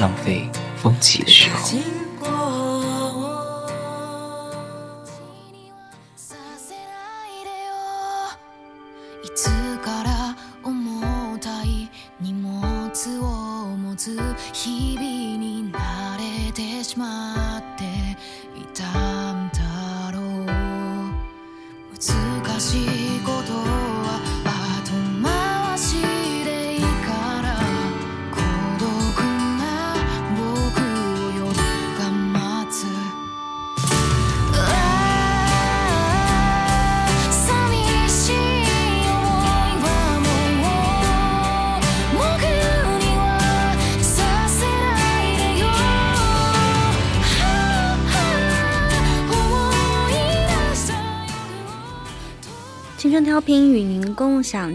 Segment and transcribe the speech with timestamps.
[0.00, 1.99] 浪费风起的时候。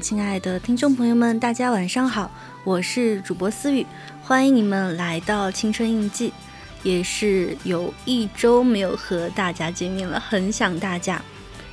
[0.06, 2.30] 亲爱的听众朋友们，大家晚上好，
[2.64, 3.84] 我是主播思雨，
[4.22, 6.32] 欢迎你们来到青春印记，
[6.84, 11.20] 也是有一周没有和大家见面了，很想大家。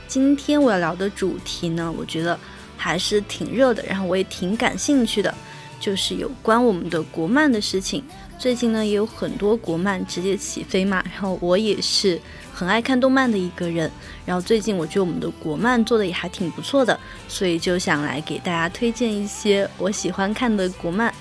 [0.08, 2.40] 今天我要聊的主题呢，我觉得
[2.74, 5.34] 还是挺热的，然后我也挺感兴趣的，
[5.78, 8.02] 就是有关我们的国漫的事情。
[8.42, 12.20] 最近呢，也有很多国漫直接起飞嘛，然后我也是。
[12.52, 13.88] 很爱看动漫的一个人，
[14.26, 21.14] 然后最近我觉得我们的国漫做的也还挺不错的，所以就想来给大家推荐一些我喜欢看的国漫。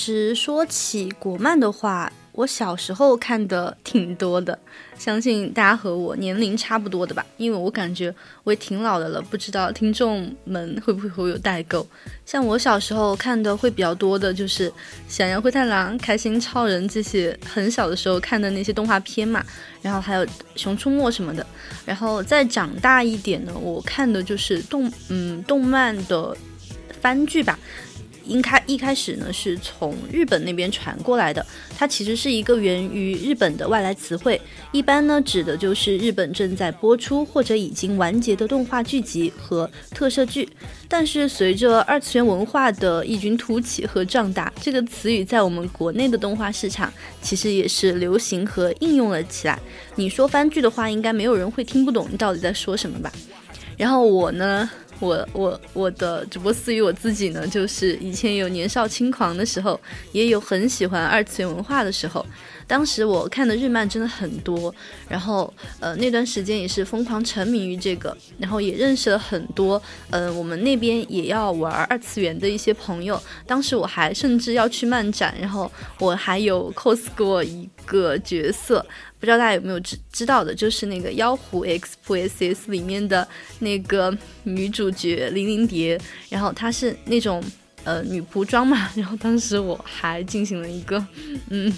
[0.00, 4.58] 其实说起国漫的话，我小时候看的挺多的，
[4.98, 8.12] 相信大家和我年龄差不多的吧，因为我感觉
[8.42, 11.86] 我也挺老的了，不知道听众们会不会和我有代沟。
[12.24, 14.70] 像我小时候看的会比较多的就是
[15.06, 19.44] 《小羊灰太狼》《开心超人》这些很小的时候看的那些动画片嘛，
[19.82, 20.24] 然后还有
[20.56, 21.46] 《熊出没》什么的。
[21.84, 26.34] 然后再长大一点呢，我看的就是动嗯动漫的
[27.02, 27.58] 番剧吧。
[28.30, 31.44] 应开一开始呢，是从日本那边传过来的。
[31.76, 34.40] 它其实是一个源于日本的外来词汇，
[34.70, 40.48] 一般呢指的就是日本正在播出或者已经完结的动画剧集和特摄剧。
[40.88, 49.58] 但是随着二次元文化的异军突起和壮大，这个词语在我们国内的动画市场其实也是流行和应用了起来。
[49.96, 53.12] 你说番剧的话，应该没有人会听不懂你到底在说什么吧？
[53.76, 54.70] 然后我呢？
[55.00, 59.80] 我我我的主播思雨我自己呢，就是以前有年少轻狂的时候，
[60.12, 62.24] 也有很喜欢二次元文化的时候。
[62.66, 64.72] 当时我看的日漫真的很多，
[65.08, 73.20] 然后呃那段时间也是疯狂沉迷于这个，然后也认识了很多呃我们那边也要玩二次元的一些朋友。
[73.44, 78.86] 当时我还甚至要去漫展，然后我还有 cos 过一个角色，
[79.20, 83.28] 不知道大家有没有知知道的，就是那个《妖狐 X P S S》里面的
[83.60, 84.12] 那个
[84.42, 87.40] 女主角零零蝶，然后她是那种。
[87.82, 91.02] 呃，女仆装嘛，然后当时我还进行了一个，
[91.48, 91.72] 嗯，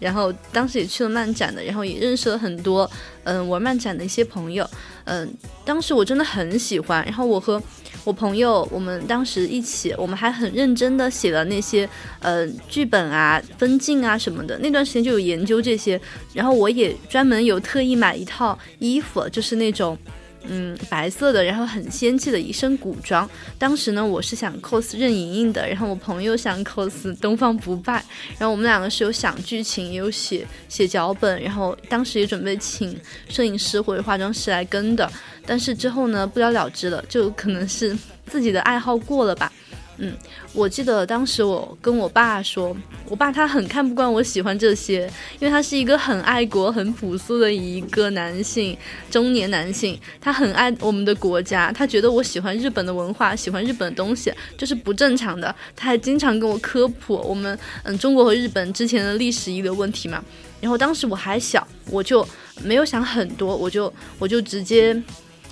[0.00, 2.90] 然后当时也去了漫展的，然后也认识了很多，
[3.22, 4.68] 嗯，玩漫展的一些朋友，
[5.04, 5.32] 嗯，
[5.64, 7.62] 当时我真的很喜欢，然后我和
[8.04, 11.88] 我朋友，我们当时一起，我们还很认真的写了那些，
[12.20, 16.00] 呃，剧本啊、分镜啊什么的，那段时间就有研究这些，
[16.32, 19.96] 然后我也专门有特意买一套衣服，就是那种。
[20.44, 23.28] 嗯，白色的，然后很仙气的一身古装。
[23.58, 27.94] 当时呢，我是想 cos 任盈盈的，然后我朋友想 cos 东方不败，
[28.38, 32.98] 然后我们两个是有想剧情，也有写写脚本，然后当时也准备请
[33.28, 35.10] 摄影师或者化妆师来跟的，
[35.44, 37.96] 但是之后呢，不了了之了，就可能是
[38.26, 39.52] 自己的爱好过了吧。
[39.98, 40.12] 嗯，
[40.52, 42.76] 我记得当时我跟我爸说，
[43.08, 48.76] 我爸他很看不惯我喜欢这些，因为他是一个很爱国、很朴素的一个男性，
[49.10, 60.22] 中年男性，他很爱我们的国家，他觉得我喜欢日本的文化，喜欢日本的东西就是不正常的，他还经常跟我科普我们嗯中国和日本之前的历史遗留问题嘛，
[60.60, 62.26] 然后当时我还小，我就
[62.62, 65.02] 没有想很多，我就我就直接。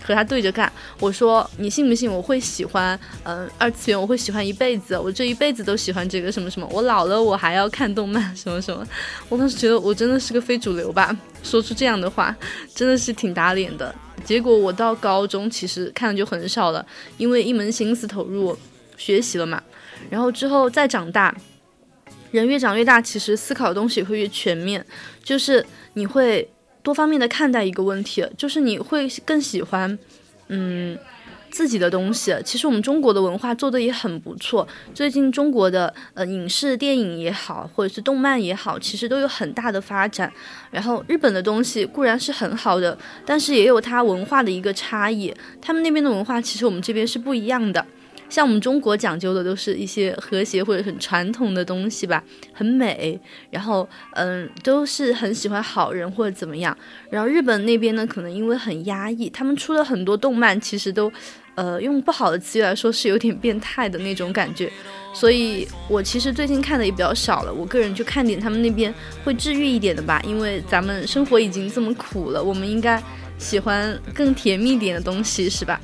[0.06, 0.70] 和他对着干，
[1.00, 8.86] 我说你信不信我会喜欢，嗯，二次元我会喜欢一辈子，我这一辈子都喜欢这个什么什么，我老了我还要看动漫 什么什么。
[9.30, 12.36] 我当时觉得我真的是个非主流吧，说出这样的话
[12.74, 13.94] 真的是挺打脸的。
[14.22, 16.84] 结果我到高中其实看的就很少了，
[17.16, 18.54] 因为一门心思投入
[18.98, 19.62] 学习了嘛。
[20.10, 21.34] 然后之后再长大，
[22.30, 24.84] 人越长越大，其实思考的东西会越全面，
[25.22, 25.64] 就是
[25.94, 26.46] 你会。
[26.84, 29.98] 多方面的看待一个问题，就是你会更喜欢，
[30.48, 30.96] 嗯，
[31.50, 32.36] 自己的东西。
[32.44, 40.30] 其实我们中国的文化做的也很不错，最近中国的呃影视电影也好，或者是动漫也好，其实都有很大的发展。
[40.70, 47.84] 然后日本的东西固然是很好的，但是也有它文化的一个差异，他们那边的文化其实我们这边是不一样的。
[48.34, 52.20] 像我们中国讲究的都是一些和谐或者很传统的东西吧，
[52.52, 53.16] 很美，
[53.48, 56.76] 然后嗯，都是很喜欢好人或者怎么样。
[57.08, 61.12] 然后日本那边呢，可能因为很压抑，他们出了很多动漫，其实都，
[61.54, 64.68] 呃，用不好的词语来说是有点变态的那种感觉。
[65.12, 68.92] 所以我其实最近看的也比较少了，我个人就看点他们那边
[69.22, 73.00] 会治愈一点的吧，因为咱们生活已经这么苦了，我们应该
[73.38, 75.80] 喜欢更甜蜜点的东西，是吧？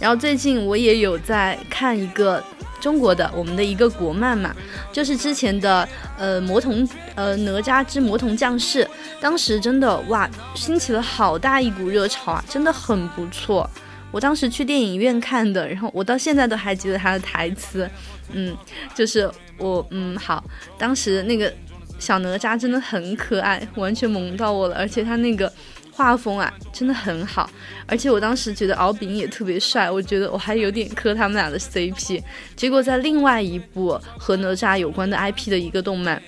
[0.00, 2.42] 然后最近我也有在看一个
[2.80, 4.54] 中国的我们的一个国漫嘛，
[4.92, 8.88] 就是之前的呃魔童呃哪吒之魔童降世，
[9.20, 13.68] 当时真的哇兴起了好大一股热潮啊，真的很不错。
[14.12, 17.90] 我当时去电影院看的，然后我到现在都还记得他的台词，
[18.32, 18.56] 嗯，
[18.94, 19.28] 就是
[19.58, 20.44] 我嗯好，
[20.78, 21.52] 当时那个
[21.98, 25.52] 小哪吒真的很可爱，完全萌到我了，而且他那个。
[25.98, 27.50] 画风啊，真的很好，
[27.84, 32.22] 而且我当时觉得敖丙也特别帅，我觉得我还有点磕他们俩的 CP。
[32.54, 36.22] 结果在另外一部和哪吒有关的 IP 的一个动漫，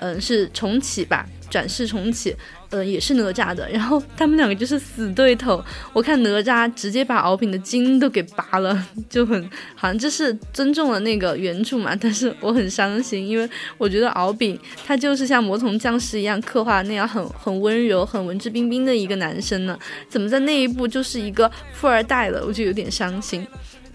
[0.00, 1.24] 嗯，是重启吧。
[1.48, 2.34] 转世重启，
[2.72, 5.62] 呃，也是哪吒的，然后他们两个就是死对头。
[5.92, 11.94] 我看哪吒直接把敖丙的筋都给拔了， 就很好像这是尊重了那个原著嘛。
[11.94, 13.46] 但是我很伤心，因为
[13.76, 22.42] 我觉得敖丙他就是像魔童降世一样刻画那样很很温柔、很文质彬彬的一个男生呢，怎么在那一部就是一个富二代了？
[22.46, 23.46] 我就有点伤心。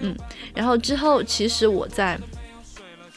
[0.02, 0.16] 嗯，
[0.54, 2.16] 然后之后其实我在，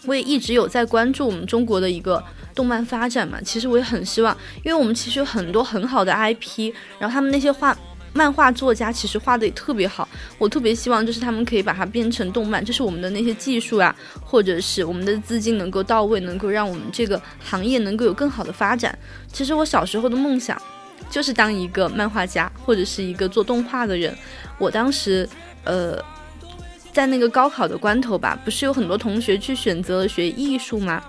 [0.07, 2.25] 我也一直有在关注我们中国的一个。
[2.61, 7.75] 动漫发展嘛，其实我也很希望，因为我们其实有很多很好的 IP，然后他们那些画
[8.12, 18.97] 漫画作家其实画的也特别好，我特别希望就是他们可以把它变成动漫，就是我们的那些技术啊，或者是我们的资金能够到位，能够让我们这个行业能够有更好的发展。
[19.33, 20.61] 其实我小时候的梦想
[21.09, 24.14] 就是当一个漫画家，或者是一个做动画的人。
[24.59, 25.26] 我当时
[25.64, 25.99] 呃，
[26.93, 31.02] 在那个高考的关头吧，不是有很多同学去选择学艺术吗？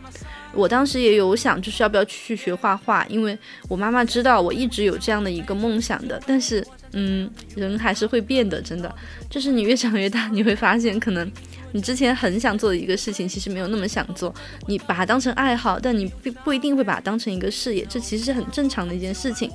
[0.53, 3.37] 我当时也有想，就是要不要去学画画，因为
[3.69, 6.21] 我妈妈知道我一直有这样的一个梦想的。
[6.27, 8.93] 但是，嗯，人还是会变的，真的，
[9.29, 11.31] 就是你越长越大，你会发现，可能
[11.71, 14.33] 你之前很想做的一个事情，其实没有那么想做。
[14.67, 19.49] 你把它当成爱好，但你不不一定会把它当成一个事业，这其实是很正常的一件事情。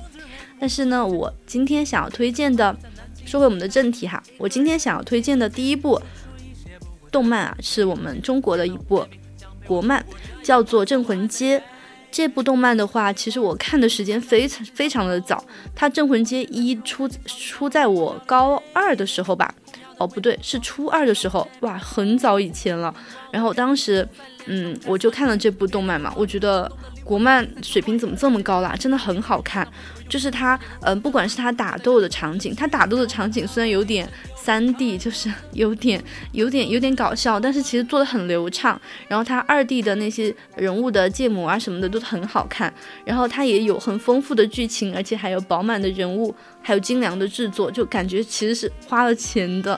[0.59, 2.75] 但是呢，我今天想要推荐的，
[3.23, 6.01] 说回我们的正题哈，我今天想要推荐的第一部
[7.11, 9.05] 动漫啊，是我们中国的一部。
[9.67, 10.03] 国漫
[10.41, 11.59] 叫做《镇魂街》，
[12.09, 15.43] 这部动漫的话，其实我看的时间非常非常的早，
[15.75, 19.53] 它《镇魂街一》出出在我高二的时候吧，
[19.97, 22.93] 哦不对，是初二的时候，哇，很早以前了。
[23.31, 24.07] 然后当时，
[24.45, 26.71] 嗯，我就看了这部动漫嘛，我觉得
[27.07, 28.75] 国漫水平怎么这么高啦？
[28.77, 29.65] 真的很好看。
[30.09, 38.79] 就是他，嗯，不管是他打斗的场景，他打斗的场景虽然有点三 D，就是 有点、有点、有点搞笑，但是其实做的很流畅。
[39.07, 42.73] 然后他二 D 的那些人物的建模啊什么的都很好看。
[43.03, 49.77] 然后他也有很丰富的剧情，而且还有饱满的人物，还有精良的制作，就感觉其实是花了钱的。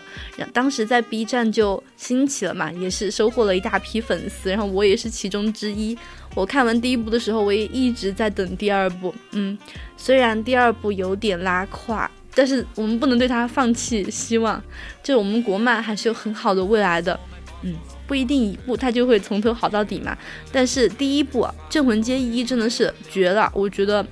[0.53, 5.97] 当时在 B 站就兴起了嘛，也是收获了一大批粉丝，然后我也是其中之一。
[6.35, 9.13] 我看完第一部的时候，我也一直在等第二部。
[9.31, 9.57] 嗯，
[9.97, 14.61] 虽然第二部有点拉胯，但是我们不能对它放弃希望。
[15.03, 17.19] 就我们国漫还是有很好的未来的。
[17.63, 17.75] 嗯，
[18.07, 20.17] 不一定一部它就会从头好到底嘛。
[20.51, 24.05] 但是第一部《镇魂街一》真的是绝了，我觉得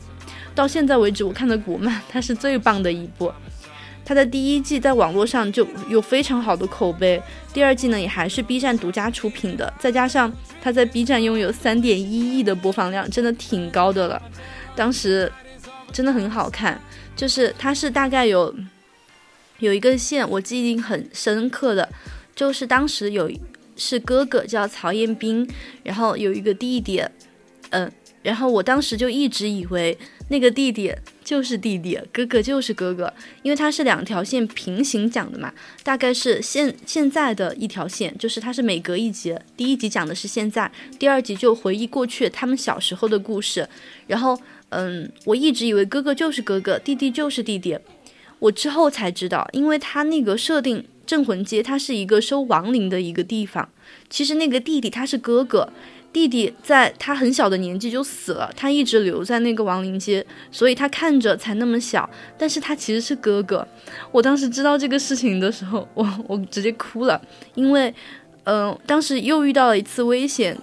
[0.53, 3.31] 到现在为止我看的国漫它是最棒的一部。
[4.03, 7.21] 它的第一季在网络上就有非常好的口碑，
[7.53, 10.31] 第二季呢也还是 B 站独家出品的，再加上
[10.67, 14.21] 他在 B 站拥有三点一亿的播放量，真的挺高的了。
[14.75, 15.31] 当时
[15.93, 16.77] 真的很好看，
[17.15, 18.53] 就是他是大概有
[19.59, 21.87] 有一个线，我记忆很深刻的，
[22.35, 23.31] 就是当时有
[23.77, 25.49] 是哥哥叫曹彦斌，
[25.83, 27.01] 然后有一个弟弟，
[27.69, 27.89] 嗯，
[28.21, 29.97] 然后我当时就一直以为
[30.27, 30.93] 那个弟弟。
[31.27, 35.53] 就是弟弟，哥哥就是哥哥，因为它是两条线平行讲的嘛，
[35.83, 43.67] 大概是现现在的一条线，就是它是每隔一集，第一集讲的是现在，第二集就回忆过去他们小时候的故事。
[44.07, 47.77] 然后，嗯，我一直以为哥哥就是哥哥，弟弟就是弟弟，
[48.39, 53.67] 我之后才知道，因为他那个设定，镇魂街它是一个收亡灵的一个地方，
[54.09, 55.73] 其实那个弟弟他是哥哥。
[56.17, 62.09] 弟弟在他很小的年纪就死了，他一直留在那个亡灵街，所以他看着才那么小，
[62.39, 63.65] 但是他其实是哥哥。
[64.11, 67.21] 我当时知道这个事情的时候，我我直接哭了，
[67.53, 67.93] 因为，
[68.45, 70.57] 嗯，当时又遇到了一次危险，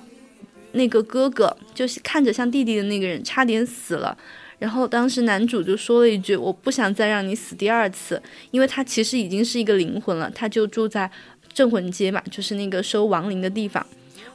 [0.73, 4.18] 那个哥哥就是看着像弟弟的那个人差点死了，
[4.58, 8.20] 然后当时男主就说了一句：“我不想再让你死第二次，
[8.50, 11.08] 因为他其实已经是一个灵魂了，他就住在
[11.52, 13.87] 镇魂街嘛，就是那个收亡灵的地方。”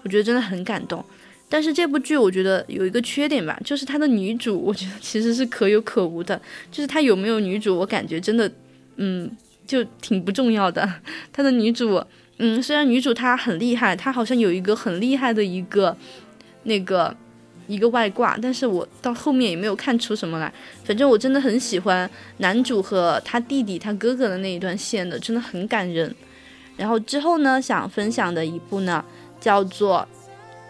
[0.04, 1.04] 我觉得真的很感动，
[1.50, 6.40] 但是这部剧我觉得有一个缺点吧，就是它的女主，我觉得其实是可有可无的。
[6.72, 8.50] 就是它有没有女主，我感觉真的，
[8.96, 9.30] 嗯，
[9.68, 10.90] 就挺不重要的。
[11.34, 12.02] 它的女主，
[12.38, 15.96] 嗯，虽然女主她很厉害，她好像有一个很厉害的一个
[16.64, 17.14] 那个
[17.68, 20.54] 一个外挂，但是我到后面也没有看出什么来。
[20.86, 26.16] 反正我真的很喜欢男主和他弟弟、他哥哥的那一段线的，真的很感人。
[26.78, 29.04] 然后之后呢，想分享的一部呢。
[29.40, 30.08] 叫做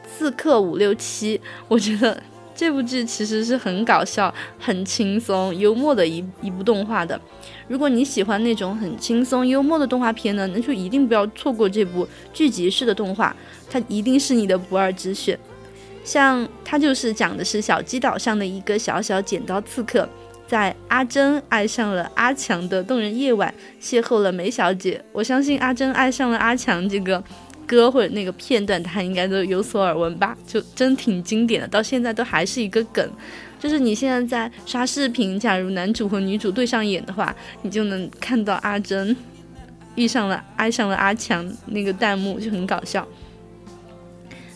[0.08, 2.22] 《刺客伍六七》，我觉得
[2.56, 7.20] 这部剧其实是很搞笑、很轻松、幽默的一一部动画的。
[7.68, 13.36] 如果你喜欢那种很轻松幽默的动画片呢，那就一定不要错过这部剧集式的动画，
[13.70, 15.40] 它一定是你的不二之选。
[16.04, 20.10] 像它就是讲的是小鸡岛上的一个小小剪刀刺客，
[20.48, 25.02] 在阿珍爱上了阿强的动人夜晚，邂逅了梅小姐。
[25.12, 27.24] 我相信阿珍爱上了阿强这个。
[27.70, 30.36] 歌或者那个片段，他应该都有所耳闻吧？
[30.48, 33.08] 就真挺经典的，到现在都还是一个梗。
[33.60, 39.16] 就是你现在在刷视频，假如男主和女主对上眼的话，你就能看到阿珍
[39.94, 43.08] 遇上了爱上了阿强，那个弹幕就很搞笑。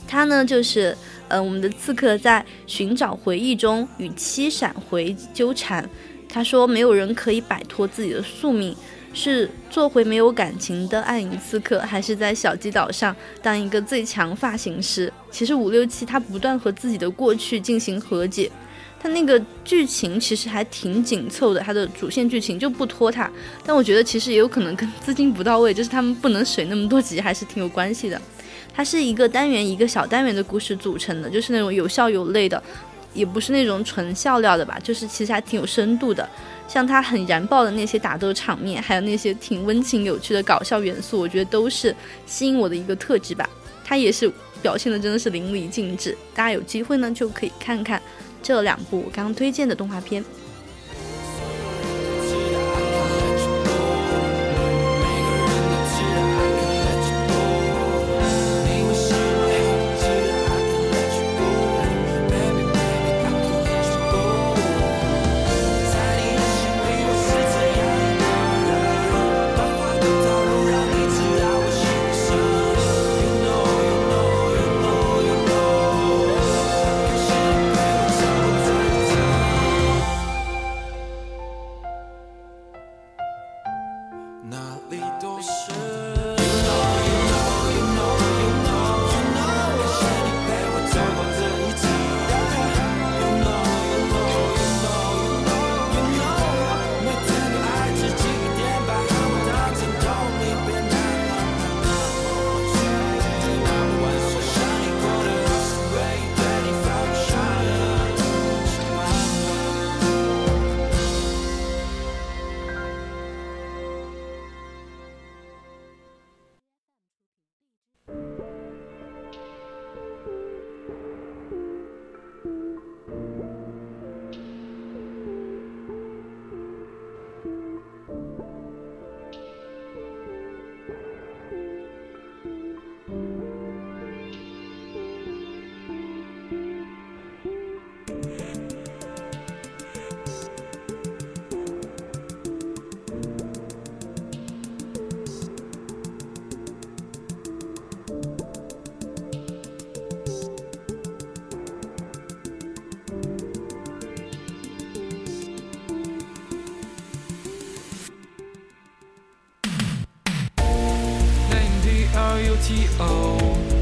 [0.07, 5.87] 他呢，就是呃，我们的刺客在寻找回忆中与七闪回纠缠。
[6.27, 8.75] 他说，没有人可以摆脱自己的宿命。
[9.13, 15.11] 是做回没有感情的暗影刺客，还是在小鸡岛上当一个最强发型师？
[15.31, 18.51] 其实五六七他不断和自己的过去进行和解，
[18.99, 23.31] 他那个剧情其实还挺紧凑的，他的主线剧情就不拖沓。
[23.65, 28.19] 但我觉得其实也有可能跟资金不到位，就是他们不能水那么多集，还是挺有关系的。
[28.75, 32.61] 它是一个单元一个小单元的故事组成的，就是那种有笑有泪的，
[33.13, 36.27] 也不是那种纯笑料的吧，就是其实还挺有深度的。
[36.67, 43.47] 像他很燃爆的那些打斗场面，还有那些挺温情有趣的搞笑元素，我觉得都是吸引我的一个特质吧。
[43.83, 48.01] 他也是表现的真的是淋漓尽致，大家有机会呢就可以看看
[48.41, 50.23] 这两部我刚刚推荐的动画片。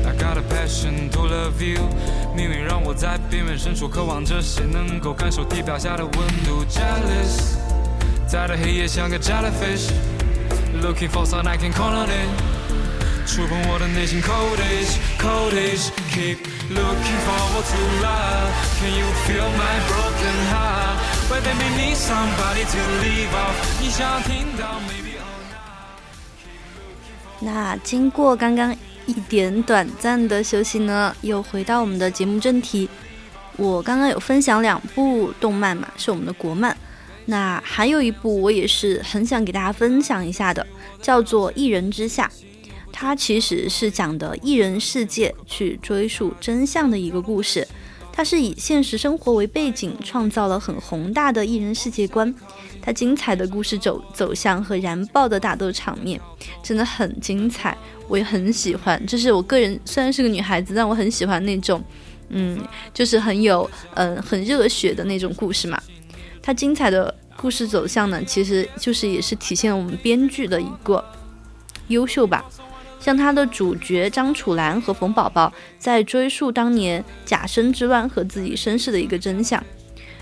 [0.07, 1.91] I got a passion to love you。
[2.35, 6.13] 命运让我在边缘深处渴望着谁能够感受地表下的温
[6.45, 6.65] 度。
[6.65, 7.59] Jealous，
[8.27, 12.29] 在的黑夜像个 jellyfish，looking for someone I can call on it。
[13.27, 16.39] 触碰我的内心 codish，codish，keep
[16.71, 23.35] looking forward to love。Can you feel my broken heart？Why they make me somebody to leave
[23.35, 23.57] off？
[23.81, 25.00] 你想听到 maybe or not？
[27.42, 28.76] 那经过刚刚
[29.08, 32.88] 一点短暂的休息呢，又回到我们的节目正题。
[33.58, 36.76] 我刚刚有分享两部动漫嘛，是我们的国漫。
[37.26, 40.66] 那还有一部我也是很想给大家分享一下的，
[41.02, 42.30] 叫做《一人之下》。
[42.92, 47.68] 它其实是讲的艺人世界去追溯真相的一个故事。
[48.14, 52.34] 它是以现实生活为背景，创造了很宏大的艺人世界观。
[52.82, 56.20] 它精彩的故事走走向和燃爆的打斗场面，
[56.64, 59.04] 真的很精彩，我也很喜欢。
[59.06, 61.84] 就是我个人虽然是个女孩子，但我很喜欢那种，
[62.30, 62.60] 嗯，
[62.94, 65.82] 就是很有，嗯，很热血的那种故事嘛。
[66.42, 71.04] 它精彩的故事走向呢，其实就是也是体现了我们编剧的一个
[71.88, 72.44] 优秀吧。
[73.02, 79.62] 像他的主角张楚岚和冯宝宝在追溯当年甲申之乱和自己身世的一个真相。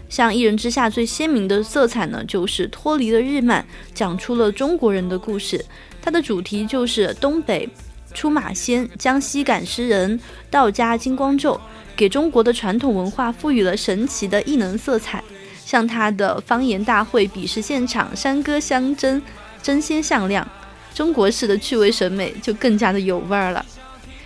[0.08, 3.64] 像《一人之下》最鲜明的色彩呢，就是脱离了日漫，
[3.94, 5.64] 讲出了中国人的故事。
[6.02, 7.70] 它的主题就是东北
[8.14, 11.60] 出马仙、江西赶尸人、道家金光咒，
[11.96, 15.24] 给中国的传统文化赋予了神奇的异能色彩。
[15.64, 19.22] 像他的方言大会、比试现场、山歌相争，
[19.62, 20.48] 争先向亮。
[20.94, 23.66] 中国式的趣味审美就更加的有味儿了。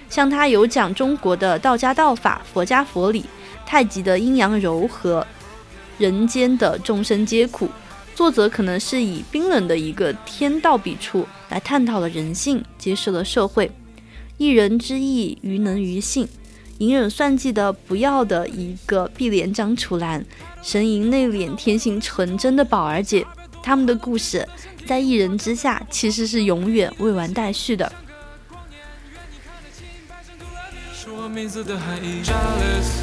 [0.10, 3.26] 像他有讲中国的道家道法、佛家佛理、
[3.66, 5.26] 太极的阴阳柔和、
[5.98, 7.70] 人间的众生皆苦。
[8.16, 13.72] 作者可能是以冰冷的一个天道笔触来探讨了人性，揭示了社会。
[14.38, 16.28] 一人之义，于能于性。
[16.80, 20.24] 隐忍算计的不要的一个碧莲张楚岚，
[20.62, 23.26] 神隐内敛、天性纯真的宝儿姐，
[23.64, 24.48] 他们的故事。
[24.86, 27.92] 在一人之下，其实是永远未完待续的。
[30.94, 32.22] 说我名字的含义。
[32.24, 33.02] Jealous，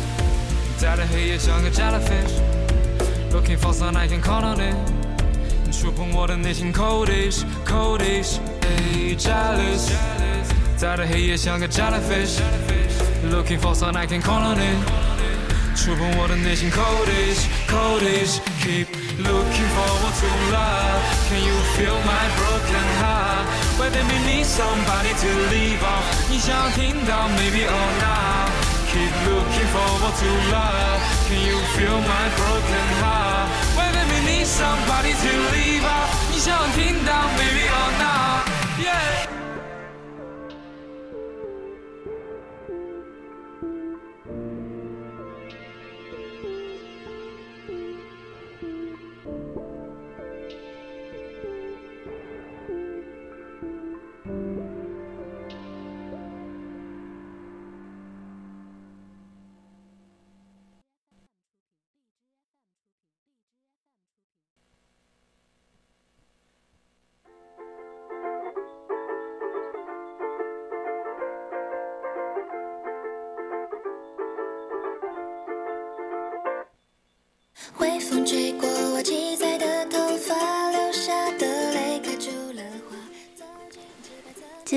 [0.78, 4.74] 在的黑夜像个 jellyfish，looking for someone I can call on it。
[5.72, 8.38] 触碰我的内心 codish，codish。
[9.18, 9.92] Jealous，
[10.76, 15.09] 在的黑夜像个 jellyfish，looking for someone I can call on it。
[15.75, 18.87] 触碰我的内心 codish codish keep
[19.21, 23.45] looking forward to love can you feel my broken heart
[23.77, 28.49] why they may need somebody to leave off 你想听到 maybe or not
[28.89, 34.47] keep looking forward to love can you feel my broken heart why they may need
[34.47, 38.38] somebody to leave off 你想听到 maybe or not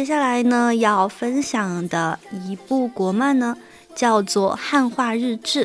[0.04, 3.56] 接下来呢，要分享的一部国漫呢，
[3.96, 5.63] 叫做《汉化日志》。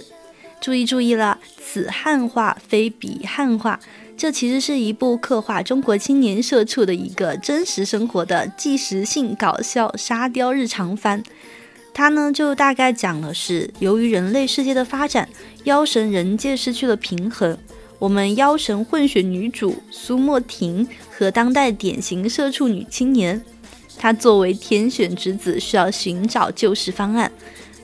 [0.61, 3.81] 注意注意了，此汉化非彼汉化。
[4.17, 11.21] 这其实是一部刻画中国青年社畜的一个真实生活的纪实性搞笑沙雕日常番。
[11.93, 15.29] 它呢，就大概讲了是由于人类世界的发展，
[15.65, 17.59] 妖神人界失去了平衡。
[17.99, 23.43] 我们妖神混血女主苏莫婷和当代典型社畜女青年，
[23.99, 27.31] 她作为天选之子，需要寻找救世方案。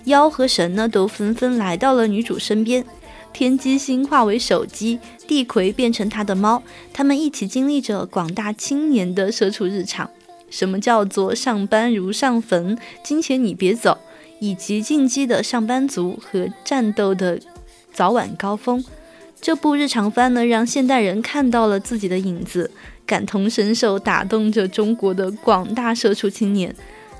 [0.04, 2.84] 妖和神呢，都纷纷来到了女主身边。
[3.32, 10.08] 天机星化为手机，地魁变成她的猫，他们一起经历着广大青年的社畜日常。
[10.50, 13.98] 什么叫做上班如上坟，金钱你别走，
[14.38, 17.40] 以及进击的上班族和战斗的
[17.92, 18.84] 早晚高峰。
[19.40, 22.70] 这部日常番呢，让现代人看到了自己的影子，
[23.06, 26.74] 感同身受，打动着中国的广大社畜青年。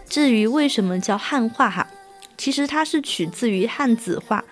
[0.09, 1.87] 至于为什么叫汉化哈，
[2.37, 4.45] 其实它是取自于汉字化。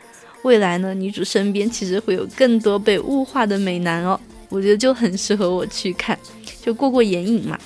[0.43, 4.19] 未来呢，女主身边其实会有更多被物化的美男哦，
[4.49, 6.19] 我觉得就很适合我去看，
[6.61, 7.59] 就过过眼瘾嘛。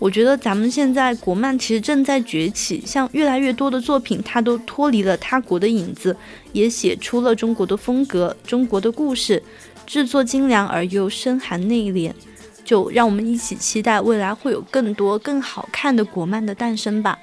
[0.00, 6.14] 我觉得咱们现在国漫其实正在崛起，像越来越多的作品，它都脱离了他国的影子，
[6.52, 9.42] 也写出了中国的风格、中国的故事，
[9.86, 12.12] 制作精良而又深含内敛。
[12.64, 17.18] 就让我们一起期待未来会有更多更好看的国漫的诞生吧。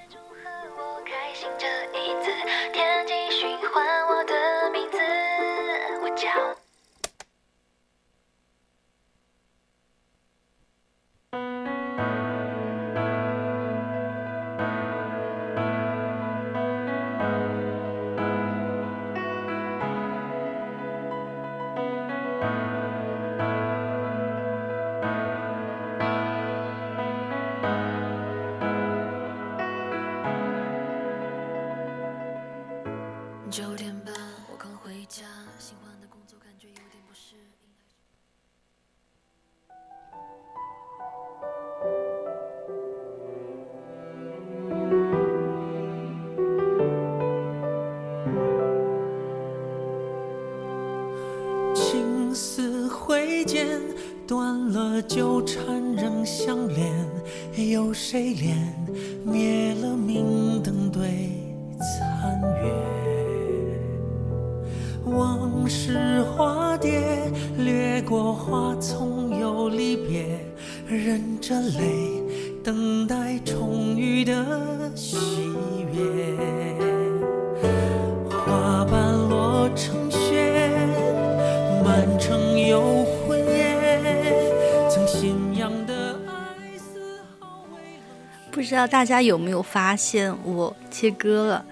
[88.81, 91.63] 道大家有没有发现我切歌了？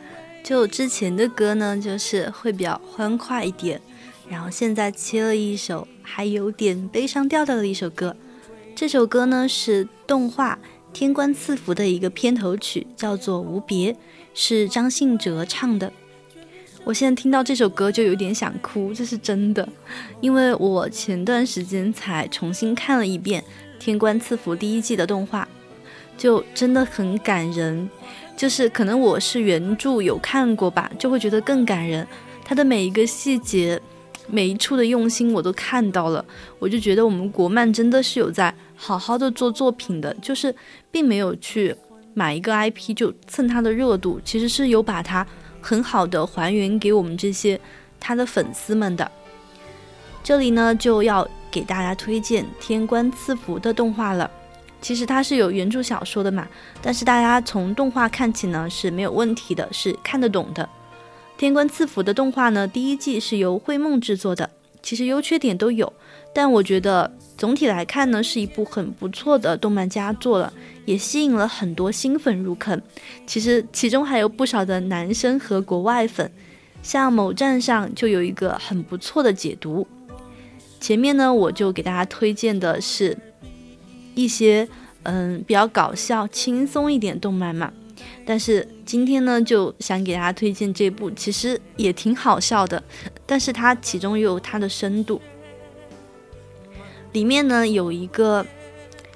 [0.43, 3.81] 就之前的歌呢，就是会比较欢快一点，
[4.29, 8.15] 然后现在切了一首还有点悲伤调调的一首歌。
[8.75, 10.59] 这首歌呢是动画
[10.93, 13.91] 《天官赐福》的一个片头曲，叫做《无别》，
[14.35, 15.91] 是张信哲唱的。
[16.83, 19.67] 我现在听到这首歌就有点想哭，这是真的，
[20.21, 23.41] 因为我前段时间才重新看了一遍
[23.83, 25.47] 《天官赐福》第一季的动画。
[26.19, 27.89] 就真的很感人，
[28.35, 32.05] 就是可能我是原著有看过吧，就会觉得更感人。
[32.43, 33.81] 它的每一个细节，
[34.27, 36.23] 每一处的用心我都看到了，
[36.59, 40.53] 我就觉得我们国漫真的是有在好好的做作品的，就是
[40.91, 41.73] 并没有去
[42.13, 45.25] 买一个 IP 就蹭它的热度，其实是有把它
[45.61, 47.57] 很好的还原给我们这些
[47.97, 49.09] 他的粉丝们的。
[50.21, 54.29] 这里呢就要给大家推荐《天官赐福》的动画了。
[54.81, 56.47] 其实它是有原著小说的嘛，
[56.81, 60.63] 但是大家从动画看起呢是没有问题的，是看得懂的。
[61.37, 64.49] 《天官赐福》的动画呢，第一季是由绘梦制作的，
[64.81, 65.91] 其实优缺点都有，
[66.33, 70.51] 但我觉得总体来看呢，是一部很不错的动漫佳作了，
[70.85, 72.81] 也吸引了很多新粉入坑。
[73.27, 76.31] 其实其中还有不少的男生和国外粉，
[76.81, 79.85] 像某站上就有一个很不错的解读。
[80.79, 83.17] 前面呢，我就给大家推荐的是。
[84.23, 84.67] 一些
[85.03, 87.71] 嗯比较搞笑、轻松一点动漫嘛，
[88.25, 92.83] 但是今天呢就想给大家推荐这部，其实也挺好笑的，
[93.25, 95.21] 但是它其中又有它的深度。
[97.13, 98.45] 里面呢有一个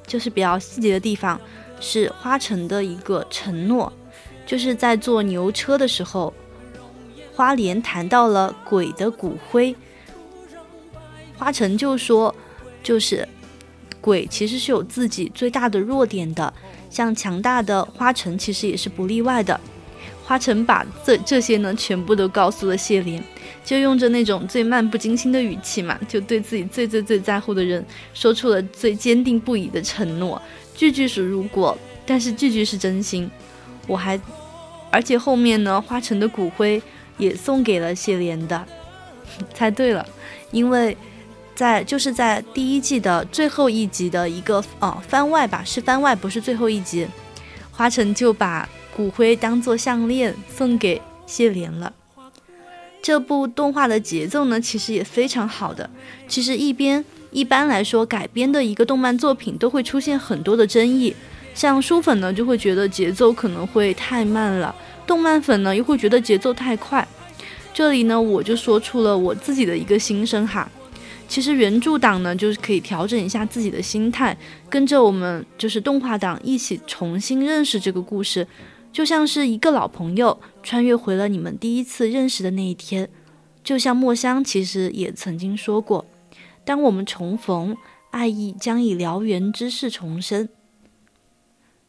[0.08, 1.40] 就是比较细节的地方，
[1.80, 3.92] 是花城的一个承诺，
[4.46, 6.34] 就是在坐牛车的时候，
[7.36, 9.76] 花莲谈到了鬼的骨灰，
[11.38, 12.34] 花城就说
[12.82, 13.28] 就是。
[14.04, 16.54] 鬼其实是有自己最大的弱点的，
[16.90, 19.58] 像强大的花城其实也是不例外的。
[20.26, 23.24] 花城把这这些呢全部都告诉了谢莲，
[23.64, 30.42] 就用着那种最漫不经心的语气嘛，就对自己最最最在乎的人说出了最坚定不移的承诺，
[30.76, 33.32] 句句是如果，但是句句是真心。
[33.88, 34.20] 我还，
[34.92, 36.82] 而且后面呢，花城的骨灰
[37.18, 38.66] 也送给了谢莲的，
[39.54, 40.06] 猜对了，
[40.52, 40.98] 因为。
[41.56, 47.08] 在就是在第一季的最后一集的一个呃番外吧，是番外，不是最后一集。
[47.72, 51.92] 花城就把骨灰当做项链送给谢莲了。
[53.02, 55.90] 这部动画的节奏呢，其实也非常好的。
[56.28, 61.16] 其实一边一般来说改编的一个动漫作品都会出现很多的争议，
[61.54, 64.74] 像书粉呢就会觉得节奏可能会太慢了，
[65.06, 67.06] 动漫粉呢又会觉得节奏太快。
[67.74, 70.70] 这里呢我就说出了我自己的一个心声哈。
[71.34, 74.38] 其实原著党呢，就是可以调整一下自己的心态，
[74.70, 78.48] 跟着我们就是动画党一起重新认识这个故事，
[78.92, 83.10] 就像是一个老朋友穿越回了你们第一次认识的那一天。
[83.64, 86.06] 就像墨香其实也曾经说过，
[86.64, 87.76] 当我们重逢，
[88.12, 90.48] 爱意将以燎原之势重生。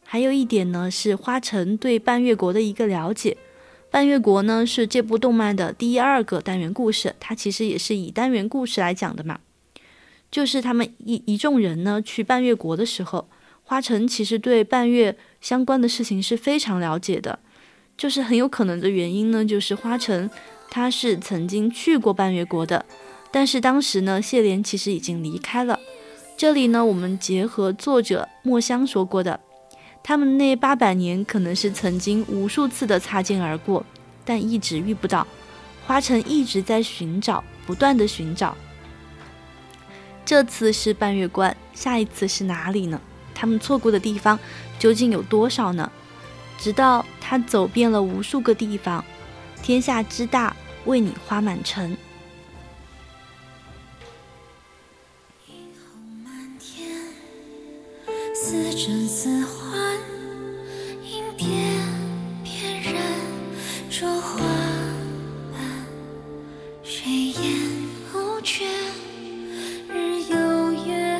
[0.03, 3.37] 还有一点呢，是花城对半月国的一个了解。
[3.95, 9.39] 半月国呢是这部动漫的第二个单元故事，它其实也是以单元故事来讲的嘛。
[10.29, 13.29] 就是他们一一众人呢去半月国的时候，
[13.63, 17.39] 花城其实对半月相关的事情是非常了解的。
[17.95, 20.29] 就是很有可能的原因呢，就是花城
[20.69, 22.85] 他是曾经去过半月国的，
[23.31, 25.79] 但是当时呢谢莲其实已经离开了。
[26.35, 29.39] 这里呢，我们结合作者墨香说过的。
[30.07, 33.83] 他们那八百年可能是曾经无数次的擦肩而过，
[34.23, 35.25] 但一直遇不到。
[35.87, 38.55] 花城一直在寻找，不断的寻找。
[40.23, 43.01] 这次是半月关，下一次是哪里呢？
[43.33, 44.37] 他们错过的地方
[44.77, 45.91] 究竟有多少呢？
[46.59, 49.03] 直到他走遍了无数个地方，
[49.63, 51.97] 天下之大，为你花满城。
[58.35, 59.64] 似真似幻，
[61.37, 61.47] 应变
[62.43, 62.93] 翩然，
[63.89, 64.39] 着花
[65.51, 65.59] 瓣，
[66.83, 67.43] 谁烟
[68.13, 68.65] 无绝，
[69.89, 71.19] 日有月暗，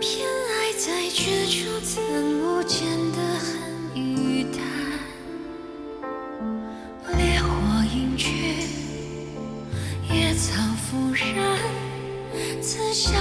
[0.00, 2.02] 偏爱在绝处曾
[2.40, 3.48] 无间的恨
[3.94, 4.62] 与淡。
[7.16, 7.48] 烈火
[7.94, 8.26] 隐去，
[10.12, 11.58] 野草复燃，
[12.62, 13.12] 此消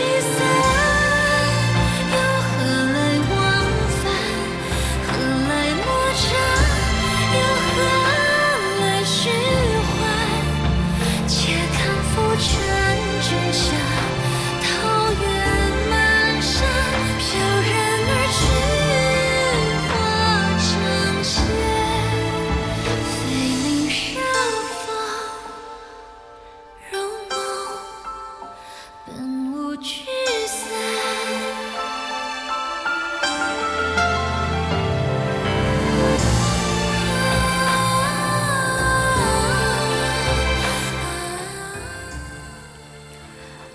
[0.00, 0.57] 来聚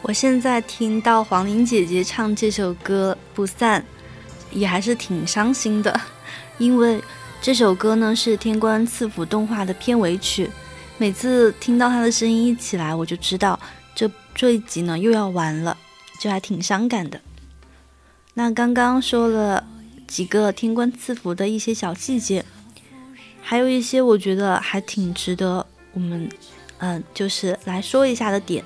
[0.03, 3.81] 我现在听到黄龄姐姐唱这首歌《不散》，
[4.51, 5.97] 也还是挺伤心的，
[6.57, 7.01] 因为
[7.41, 10.49] 这首歌呢是《天官赐福》动画的片尾曲。
[10.97, 13.57] 每次听到她的声音一起来，我就知道
[13.95, 15.77] 这这一集呢又要完了，
[16.19, 17.21] 就还挺伤感的。
[18.33, 19.65] 那刚刚说了
[20.05, 22.43] 几个《天官赐福》的一些小细节，
[23.41, 26.29] 还有一些我觉得还挺值得我们，
[26.79, 28.61] 嗯、就是来说一下的点。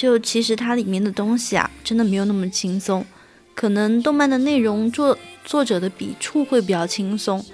[0.00, 3.04] 就其实它里面的东西啊，真的没有那么轻松。
[3.54, 7.44] 可能动漫的内容作作者的笔触会比较轻松，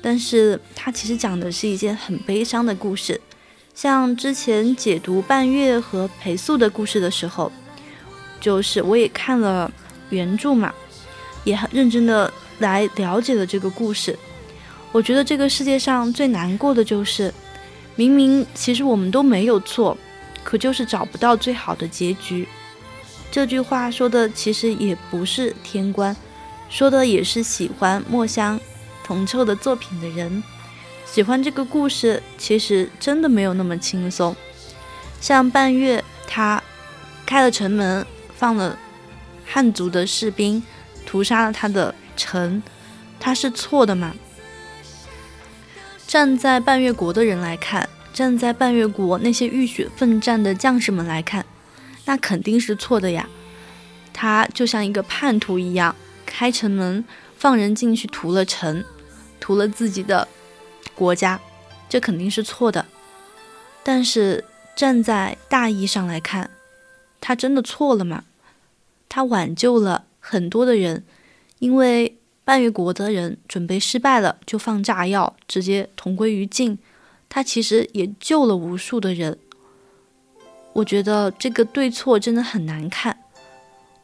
[0.00, 3.20] 但是它其实讲的是一件很悲伤的故事。
[3.72, 7.52] 像之前解读半月和裴素的故事的时候，
[8.40, 9.70] 就是我也看了
[10.10, 10.74] 原著嘛，
[11.44, 14.18] 也很认真的来了解了这个故事。
[14.90, 17.32] 我觉得这个世界上最难过的就是，
[17.94, 19.96] 明明其实我们都没有错。
[20.42, 22.48] 可就是找不到最好的结局。
[23.30, 26.14] 这句话说的其实也不是天官，
[26.68, 28.60] 说的也是喜欢墨香
[29.02, 30.42] 铜臭的作品的人。
[31.06, 34.34] 喜欢这个故事，其实真的没有那么轻松。
[35.20, 36.62] 像半月，他
[37.24, 38.78] 开了城门，放了
[39.46, 40.62] 汉族的士兵，
[41.06, 42.62] 屠杀了他的城，
[43.20, 44.14] 他是错的吗？
[46.06, 47.88] 站在半月国的人来看。
[48.12, 51.44] 站在半月国那些浴血奋战的将士们来看，
[52.04, 53.28] 那肯定是错的呀。
[54.12, 55.96] 他就像一个叛徒一样，
[56.26, 57.02] 开城门
[57.36, 58.84] 放人进去屠了城，
[59.40, 60.28] 屠了自己的
[60.94, 61.40] 国家，
[61.88, 62.84] 这肯定是错的。
[63.82, 64.44] 但是
[64.76, 66.50] 站在大义上来看，
[67.20, 68.24] 他真的错了吗？
[69.08, 71.04] 他挽救了很多的人，
[71.58, 76.78] 因为半月国的人准备失败了，就放炸药，直接同归于尽。
[77.34, 79.38] 他其实也救了无数的人，
[80.74, 83.16] 我觉得这个对错真的很难看，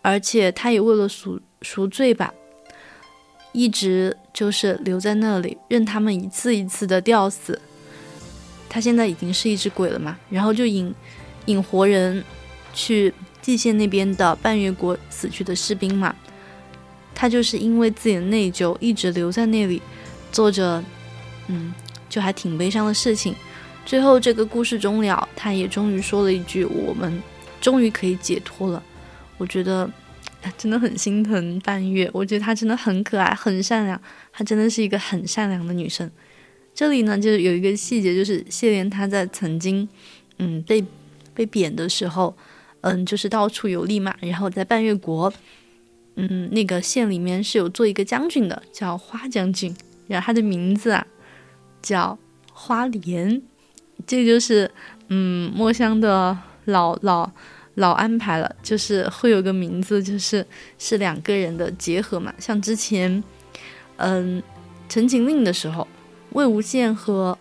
[0.01, 2.33] 而且他也为了赎赎罪吧，
[3.53, 7.61] 一直就是留在那里，任他们一次一次的吊死。
[8.67, 10.95] 他现在已经是一只鬼了嘛，然后就引
[11.45, 12.25] 引活人
[12.73, 13.13] 去
[13.43, 16.17] 蓟县那边的半月国死去的士兵嘛，
[17.15, 19.83] 他就是因为自己的内疚，一直留在那里
[20.33, 20.83] 做着，
[21.49, 21.75] 嗯。
[22.09, 23.35] 就还挺悲伤的事情，
[23.85, 27.23] 最后这个故事终了，他也终于说了一句：“我们
[27.61, 28.83] 终于可以解脱了。”
[29.39, 29.89] 我觉得
[30.57, 32.11] 真的很心疼半月。
[32.13, 34.01] 我觉得她真的很可爱，很善良，
[34.33, 36.11] 她真的是一个很善良的女生。
[36.75, 39.89] 这里呢，就是有一个细节，就是谢莲她在曾经，
[40.39, 40.85] 嗯，被
[41.35, 42.37] 被贬的时候，
[42.81, 44.15] 嗯，就是到处游历嘛。
[44.21, 45.33] 然后在半月国，
[46.17, 49.75] 嗯，那个县里面是有做一个将军的，叫花将军。
[50.07, 51.07] 然后他的名字啊，
[51.83, 52.19] 叫
[52.53, 53.41] 花莲。
[54.07, 54.71] 这就是
[55.09, 56.37] 嗯，墨香的
[56.67, 57.31] 老老
[57.75, 60.47] 老安排了，就是会有个名字，就是
[60.79, 62.33] 是两个人的结合嘛。
[62.39, 63.23] 像之前，
[63.97, 64.41] 嗯，
[64.89, 65.87] 《陈情令》的时候。
[66.33, 67.37] 魏无羡和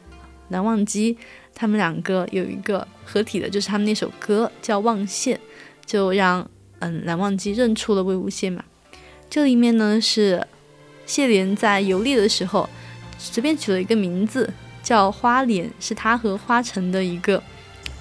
[0.48, 1.18] 蓝忘机
[1.54, 5.34] 他们两个有一个合体的，就是他们那首歌叫《望羡》，
[5.86, 8.64] 就让嗯蓝忘机认出了魏无羡嘛。
[9.30, 10.48] 这里面呢是
[11.06, 12.70] 谢莲在游历的时候
[13.18, 14.52] 随便取了一个名字
[14.84, 17.42] 叫花莲，是他和花城的一个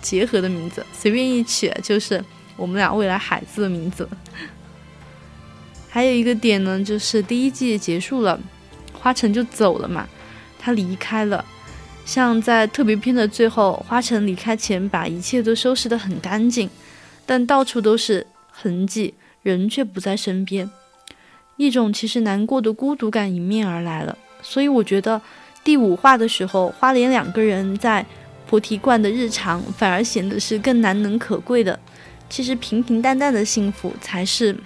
[0.01, 2.23] 结合的名字，随便一取就是
[2.57, 4.09] 我们俩未来孩子的名字。
[5.89, 8.39] 还有一个点呢，就是第一季结束了，
[8.93, 10.07] 花城就走了嘛。
[10.59, 11.45] 他离开了，
[12.05, 16.69] 像在特别篇的最后，花城离开前把一切都收拾得很干净，
[17.25, 20.69] 但到处都是痕迹，人却不在身边，
[21.57, 24.19] 一种其实难过的孤独感迎面而来了。
[24.43, 25.21] 所以我觉得
[25.65, 28.05] 第五话的时候，花莲两个人在
[28.47, 31.79] 菩提观的日常反而显得是更难能可贵的。
[32.29, 34.57] 其实平平淡淡的幸福才是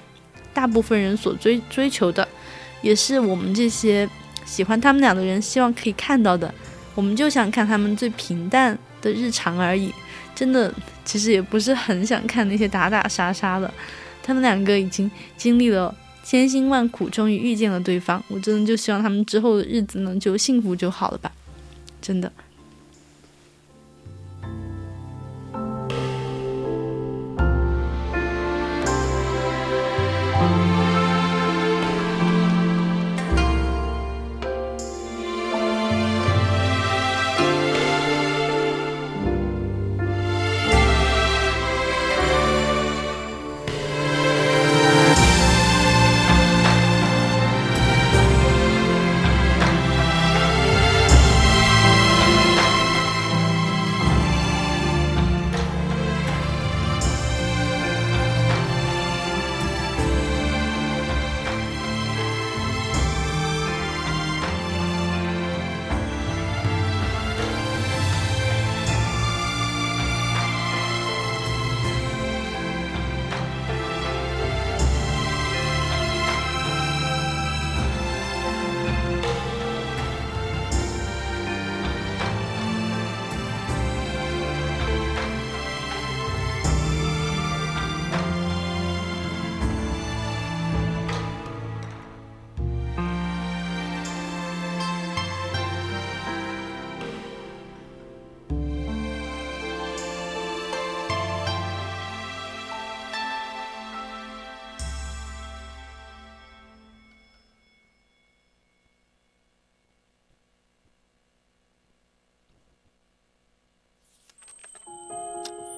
[0.52, 2.26] 大部分人所追追求的，
[2.82, 4.08] 也是我们这些。
[4.46, 6.52] 喜欢他们俩的人，希望可以看到的，
[6.96, 9.94] 我们就想看他们最平淡的日常而已。
[10.34, 13.72] 真的，其实也不是很想看那些打打杀杀的。
[14.24, 18.22] 他们两个已经经历了千辛万苦，终于遇见了对方。
[18.28, 21.32] 我真的就希望他们之后的日子能，就幸福就好了吧。
[22.00, 22.32] 真的。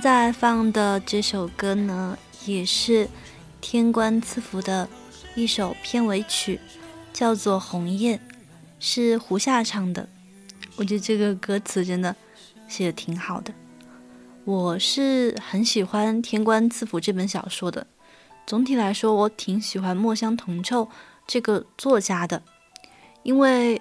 [0.00, 3.04] 在放的这首歌呢，也是
[3.60, 4.88] 《天官赐福》的
[5.34, 6.58] 一首片尾曲，
[7.12, 8.18] 叫做《鸿雁》，
[8.78, 10.08] 是胡夏唱的。
[10.76, 12.16] 我觉得这个歌词真的
[12.66, 13.52] 写的挺好的。
[14.46, 17.86] 我是很喜欢《天官赐福》这本小说的。
[18.46, 20.88] 总体来说，我挺喜欢墨香铜臭
[21.26, 22.42] 这个作家的，
[23.22, 23.80] 因为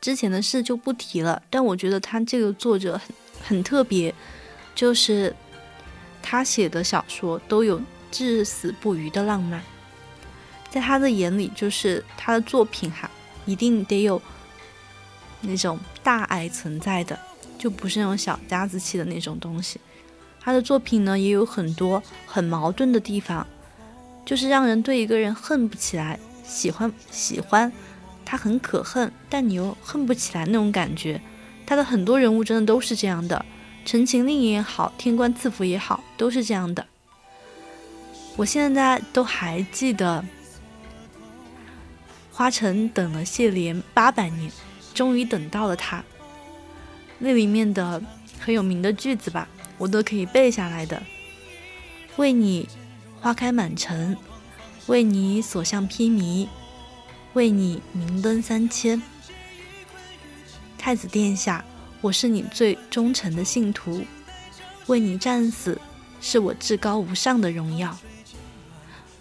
[0.00, 1.40] 之前的事就不提了。
[1.48, 4.12] 但我觉得他这个作者很很特别，
[4.74, 5.34] 就是
[6.22, 9.62] 他写的小说都有至死不渝的浪漫，
[10.70, 13.10] 在他的眼里，就是他的作品哈，
[13.46, 14.20] 一定得有
[15.40, 17.18] 那种大爱存在的，
[17.58, 19.80] 就不是那种小家子气的那种东西。
[20.40, 23.46] 他的作品呢，也有很多很矛盾的地方，
[24.24, 27.70] 就是让人对一个人恨不起来，喜欢喜欢
[28.24, 31.20] 他很可恨，但你又恨不起来那种感觉。
[31.66, 33.36] 他的很多人物真的都是这样的，
[33.84, 36.86] 《陈情令》也好，《天官赐福》也好，都是这样的。
[38.36, 40.24] 我现在都还记得，
[42.30, 44.50] 花城等了谢莲八百年，
[44.94, 46.04] 终于等到了他。
[47.18, 48.00] 那里面的
[48.38, 51.02] 很有名的句子吧，我都可以背下来的。
[52.16, 52.68] 为你
[53.20, 54.16] 花开满城，
[54.86, 56.48] 为你所向披靡，
[57.34, 59.02] 为你明灯三千。
[60.78, 61.62] 太子殿下，
[62.00, 64.02] 我是你最忠诚的信徒，
[64.86, 65.78] 为你战死
[66.20, 67.96] 是我至高无上的荣耀。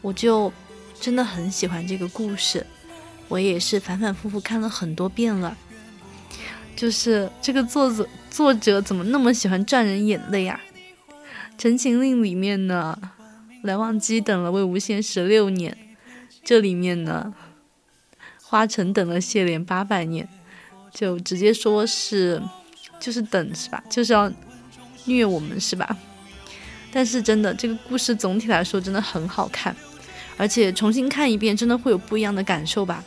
[0.02, 0.52] 我就
[1.00, 2.66] 真的很喜欢这个故事，
[3.28, 5.58] 我也是反反复复看了很多遍了。
[6.74, 10.62] 就是这个作者作者怎么那么喜欢赚人眼泪啊？
[11.62, 12.98] 《陈情令》里面呢，
[13.64, 15.78] 蓝忘机等了魏无羡十六年，
[16.46, 17.34] 这里面呢，
[18.42, 20.30] 花城等了谢莲八百年，
[20.94, 22.42] 就直接说是
[23.00, 23.84] 就是等是吧？
[23.90, 24.32] 就是要
[25.06, 25.98] 虐我们是吧？
[26.92, 29.76] 但是真的，这个故事总体来说真的很好看，
[30.38, 33.04] 而且重新看一遍真的会有不一样的感受吧。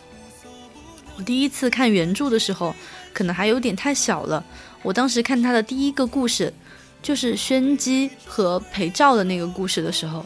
[1.17, 2.75] 我第一次看原著的时候，
[3.13, 4.45] 可能还有点太小了。
[4.83, 6.53] 我当时看他的第一个故事，
[7.03, 10.25] 就是宣姬和裴照的那个故事的时候，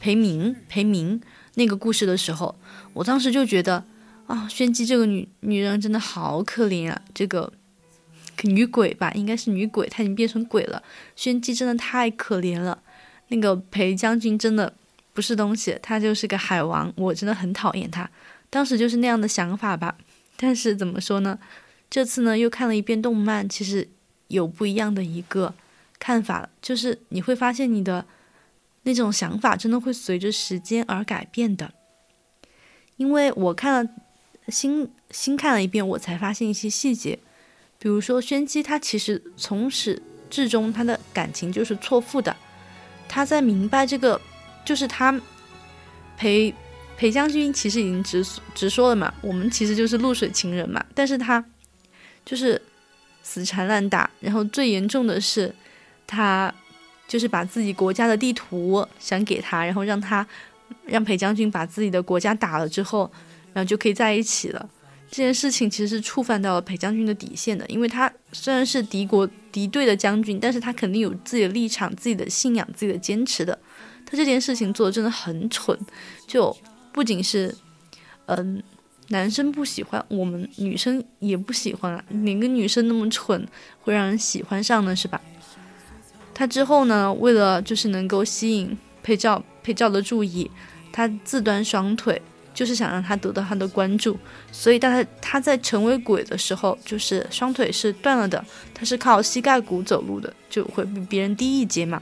[0.00, 1.20] 裴明裴明
[1.54, 2.54] 那个故事的时候，
[2.92, 3.84] 我当时就觉得
[4.26, 7.52] 啊，宣姬这个女女人真的好可怜啊，这个
[8.42, 10.82] 女鬼吧，应该是女鬼，她已经变成鬼了。
[11.16, 12.82] 宣姬真的太可怜了，
[13.28, 14.72] 那个裴将军真的
[15.12, 18.10] 不是东西，他就是个海王，我真的很讨厌他。
[18.50, 19.96] 当时就是那样的想法吧。
[20.36, 21.38] 但是怎么说呢？
[21.88, 23.88] 这次呢又看了一遍动漫，其实
[24.28, 25.54] 有不一样的一个
[26.00, 28.04] 看法，就是你会发现你的
[28.82, 31.72] 那种想法真的会随着时间而改变的。
[32.96, 33.90] 因为我看了
[34.48, 37.18] 新新看了一遍，我才发现一些细节，
[37.84, 42.34] 比如说宣姬她其实从始至终她的感情就是错付的，
[43.06, 44.18] 她在明白这个
[44.64, 45.20] 就是她
[46.16, 46.54] 裴。
[46.96, 48.24] 裴将军其实已经直
[48.54, 50.82] 直说了嘛，我们其实就是露水情人嘛。
[50.94, 51.44] 但是他
[52.24, 52.62] 就是
[53.20, 55.52] 死缠烂打，然后最严重的是，
[56.06, 56.54] 他
[57.08, 60.24] 就是把自己国家的地图想给他，然后让他
[60.84, 63.10] 让裴将军把自己的国家打了之后，
[63.52, 64.70] 然后就可以在一起了。
[65.14, 73.56] 这件事情其实是触犯到了裴将军的底线的，因为他虽然是敌国敌对的将军，但是他肯定有自己的立场、自己的信仰、自己的坚持的。
[74.04, 75.78] 他这件事情做的真的很蠢，
[76.26, 76.56] 就。
[76.92, 77.52] 不仅是，
[78.26, 78.62] 嗯，
[79.08, 82.04] 男生不喜欢，我们女生也不喜欢啊。
[82.08, 83.44] 哪个女生那么蠢，
[83.80, 84.94] 会让人喜欢上呢？
[84.94, 85.20] 是吧？
[86.32, 90.48] 他之后呢，为了就是能够吸引裴照裴照的注意，
[90.92, 92.22] 他自断双腿，
[92.54, 94.16] 就是想让他得到他的关注。
[94.50, 98.42] 所以当，他他在成为鬼的时候，就是双腿是断了的，
[98.72, 102.00] 他是靠膝盖骨走路的，就会比别人低一截嘛。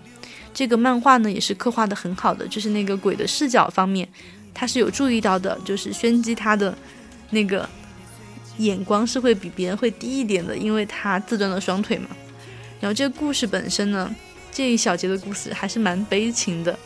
[0.55, 4.07] 这个漫画呢，也是刻画的很好的，就是那个鬼的视角方面。
[4.55, 6.77] 他是有注意到的，就是宣姬他的
[7.31, 7.67] 那个
[8.59, 12.09] 眼光是会比别人会低一点的，因为他自断了双腿嘛。
[12.79, 14.15] 然后这个故事本身呢，
[14.53, 16.79] 这一小节的故事还是蛮悲情的。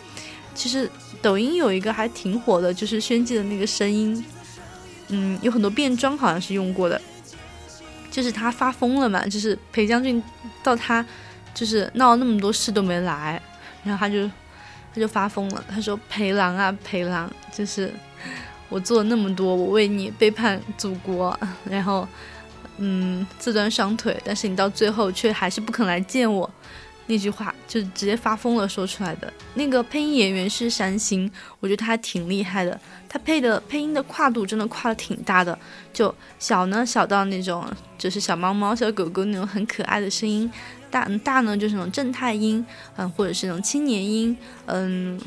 [0.54, 0.88] 其实
[1.26, 4.24] 抖音有一个还挺火的，就是宣记的那个声音，
[5.08, 7.00] 嗯，有很多变装好像是用过的，
[8.12, 10.22] 就是他发疯了嘛，就是裴将军
[10.62, 11.04] 到他
[11.52, 13.42] 就是闹那么多事都没来，
[13.82, 14.30] 然后他就
[14.94, 17.92] 他就发疯了，他说裴郎啊裴郎，就是
[18.68, 21.36] 我做了那么多，我为你背叛祖国，
[21.68, 22.06] 然后
[22.78, 26.48] 嗯自断双腿，但是你到最后却还是不肯来见我。
[27.06, 29.32] 那句话就直接发疯了说出来的。
[29.54, 31.30] 那个配音演员是山星，
[31.60, 32.78] 我觉得他还挺厉害的。
[33.08, 35.56] 他配的配音的跨度真的跨的挺大的，
[35.92, 37.64] 就小呢小到那种
[37.96, 40.50] 就是小猫猫、小狗狗那种很可爱的声音，
[40.90, 42.64] 大大呢就是那种正太音，
[42.96, 44.36] 嗯，或者是那种青年音，
[44.66, 45.18] 嗯，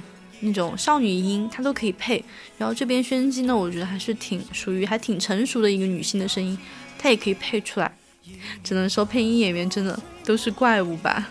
[0.41, 2.23] 那种少女音，他都可以配。
[2.57, 6.57] 然后这边宣姬呢，我觉得还是挺属于还挺成熟的一个女性的声音，
[6.97, 7.91] 她也可以配出来。
[8.63, 11.27] 只能说配音演员真的都是怪物吧。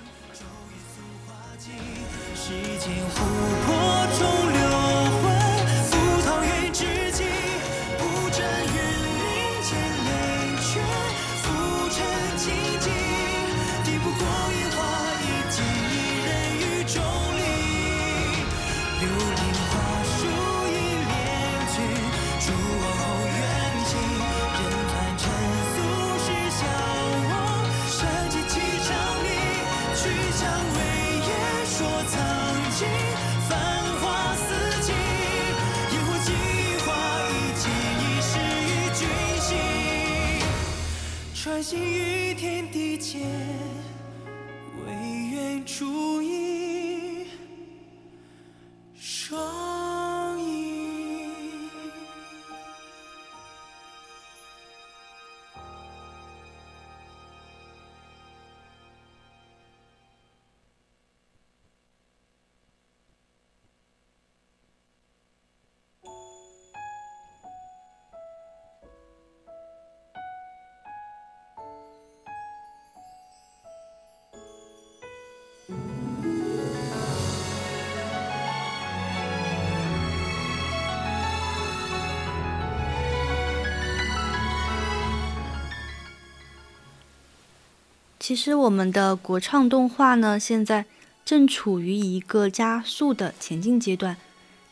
[88.29, 90.85] 其实我们的国创动画呢，现在
[91.25, 94.19] 正处于一个加速的前进阶段。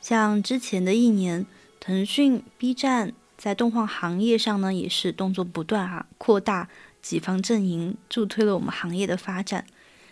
[0.03, 1.47] 像之前的一年，
[1.81, 6.69] 腾讯、B 站在动画行业上呢，也是动作不断哈，扩大
[7.01, 9.65] 己方阵营，助推了我们行业的发展。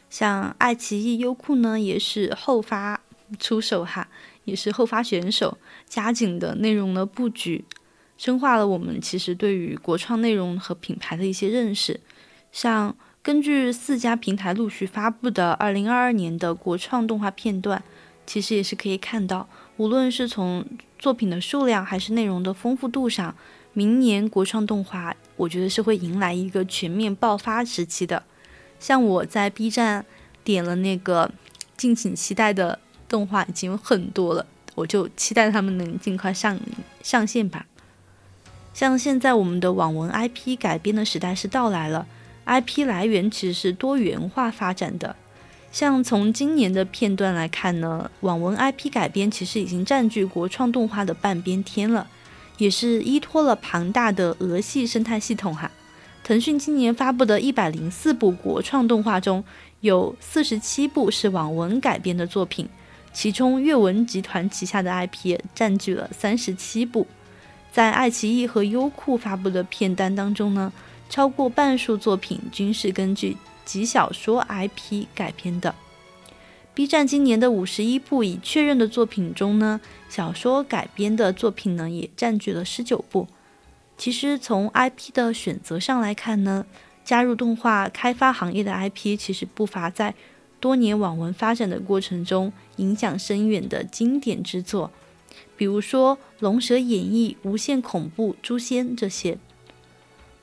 [0.09, 3.03] 像爱奇艺、优酷呢，也是后发
[3.39, 4.09] 出手哈，
[4.45, 7.67] 也是后发选手，加紧的内容的布局，
[8.17, 12.01] 深化了我们其实对于国创内容和品牌的一些认识。
[12.51, 17.83] 像根据四家平台陆续发布的二零二二年的国创动画片段，
[18.27, 19.49] 其实也是可以看到，
[19.79, 20.63] 无论是从
[20.99, 23.35] 作品的数量还是内容的丰富度上，
[23.73, 28.23] 明年国创动画我觉得是会迎来一个全面爆发时期的。
[28.79, 30.05] 像我在 B 站
[30.45, 31.31] 点了那个
[31.79, 34.45] 敬请期待的动画已经有很多了，
[34.75, 36.61] 我就期待他们能尽快上
[37.03, 37.65] 上线吧。
[38.75, 42.07] 像现在我们的网文 IP 改编的时代是到来了。
[42.47, 45.17] IP 来源其实是多元化发展的，
[45.73, 52.07] 像从今年的片段来看呢，网文 IP 改编其实已经占据国创动画的半边天了，
[52.59, 55.71] 也是依托了庞大的俄系生态系统哈。
[56.23, 59.43] 腾讯今年发布的一百零四部国创动画中，
[59.81, 62.69] 有四十七部是网文改编的作品，
[63.13, 67.07] 其中阅文集团旗下的 IP 占据了三十七部。
[67.73, 70.71] 在爱奇艺和优酷发布的片单当中呢。
[71.15, 75.73] 超过半数作品均是根据极小说 IP 改编的。
[76.75, 83.29] B 站今年的五十一部已确认的作品中呢，小说改编的作品呢也占据了十九部。
[83.97, 86.67] 其实从 IP 的选择上来看呢，
[87.05, 90.17] 加入动画开发行业的 IP 其实不乏在
[90.59, 94.91] 多年网文发展的过程中影响深远的经典之作，
[95.57, 99.39] 比如说《龙蛇演义》《无限恐怖》《诛仙》这些。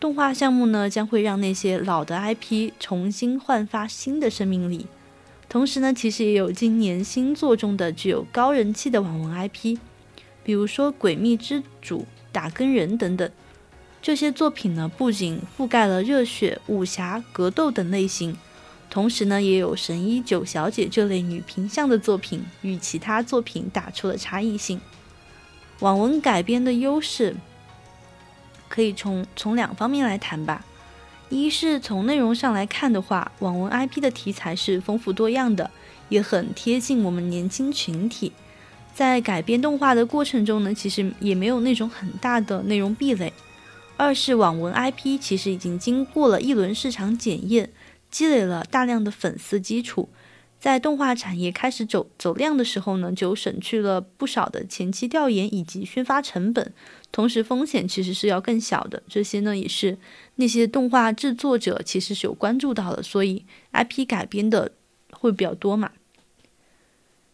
[0.01, 4.87] 动画项目呢，将会让那些老的 IP 重新焕发新的生命力。
[5.47, 9.77] 同时呢，其实也有今年新作中的具有高人气的网文 IP，
[10.43, 11.99] 比如说《诡秘之主》
[12.31, 13.29] 《打更人》等等。
[14.01, 18.35] 这些作品呢，不仅覆盖了热血、武侠、格斗等类型，
[18.89, 24.81] 同时呢，也有神医九小姐这类女频向的作品，与其他作品打出了差异性。
[25.81, 27.35] 网文改编的优势。
[28.71, 30.65] 可以从从两方面来谈吧。
[31.27, 35.69] 一是从内容上来看的话，网文 IP 的题材是丰富多样的，
[36.07, 38.31] 也很贴近我们年轻群体。
[38.93, 43.31] 在改编动画的过程中呢，其实也没有那种很大的内容壁垒。
[43.95, 47.69] 二是网文 IP 其实已经经过了一轮市场检验，
[48.09, 50.09] 积累了大量的粉丝基础。
[50.59, 56.73] 在动画产业开始走走量的时候呢，就省去了不少的前期调研以及宣发成本，
[57.11, 59.03] 同时风险其实是要更小的。
[59.07, 59.97] 这些呢也是
[60.35, 64.71] 那些动画制作者其实是有关注到的，所以 IP 改编的
[65.11, 65.91] 会比较多嘛。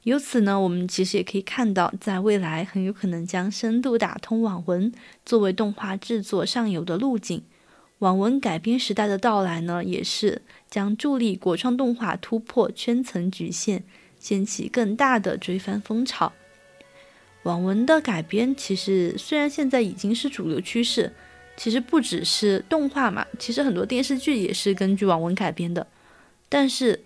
[0.04, 4.94] 由此呢，我们其实也可以看到，在未来很有可能将深度打通网文
[5.26, 7.44] 作为动画制作上游的路径。
[8.00, 13.84] 网文改编时代的到来呢，也是将助力国创动画突破圈层局限，
[14.18, 16.32] 掀起更大的追番风潮。
[17.48, 21.14] 网文的改编其实虽然现在已经是主流趋势，
[21.56, 25.88] 其实不只是动画嘛，其实很多电视剧也是根据网文改编的。
[26.50, 27.06] 但是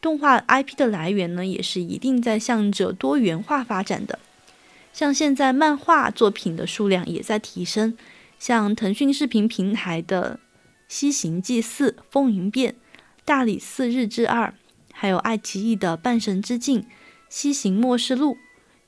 [0.00, 4.20] 动画 IP 的来源呢，也是一定在向着多元化发展的。
[4.92, 7.98] 像现在漫画作品的数量也在提升。
[8.38, 10.38] 像腾讯视频平台的
[10.88, 12.72] 《西行记四》《风云变》
[13.24, 14.48] 《大理寺日志二》，
[14.92, 16.80] 还有爱奇艺的《半神之境》
[17.28, 18.34] 《西行末世录》，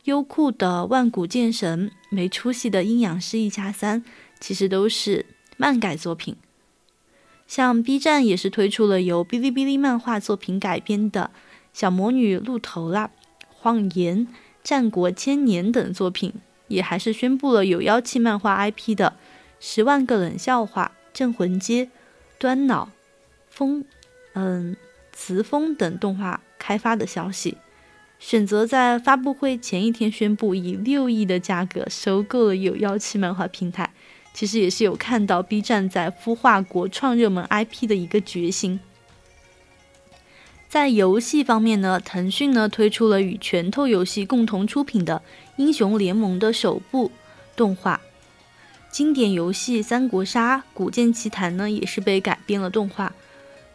[0.05, 4.03] 优酷的《万古剑神》，没出息的《阴阳师一家三》，
[4.41, 5.27] 其实都是
[5.57, 6.37] 漫改作品。
[7.47, 11.31] 像 B 站也是推出了由哔哩哔哩漫画作品改编的
[11.73, 13.11] 《小魔女露头啦》
[13.49, 14.27] 《谎言》
[14.63, 16.35] 《战国千年》等作品，
[16.69, 19.17] 也还是宣布了有妖气漫画 IP 的。
[19.61, 21.91] 十万个冷笑话、镇魂街、
[22.39, 22.91] 端脑、
[23.49, 23.85] 风，
[24.35, 24.77] 嗯，
[25.13, 27.57] 词风等动画开发的消息，
[28.19, 33.93] 选择在发布会前一天宣布以六亿的价格收购了有妖气漫画平台，
[34.35, 38.81] 其实也是有看到 B 站在孵化国创热门 IP 的一个决心。
[40.69, 45.23] 在游戏方面呢，腾讯呢推出了与拳头游戏共同出品的
[45.57, 47.11] 《英雄联盟》的首部
[47.57, 48.01] 动画。
[48.91, 53.15] 经典游戏《三国杀》《古剑奇谭》呢，也是被改编了动画。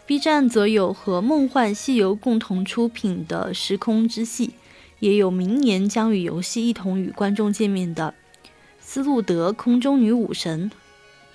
[0.05, 4.47] B 站则有和《梦幻西游》共同出品的《时空之戏》，
[4.99, 8.13] 也有明年将与游戏一同与观众见面的
[8.81, 10.69] 《斯路德空中女武神》。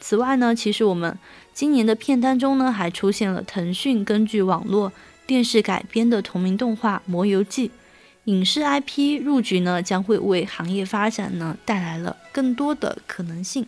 [0.01, 1.19] 此外呢，其实我们
[1.55, 4.93] 今年的片单中呢，还出现了腾讯根据网络
[5.27, 7.69] 电视改编的同名动画《魔游记》。
[8.25, 13.67] 影视 IP 入局呢，将会为行业发展呢带来了更多的可能性。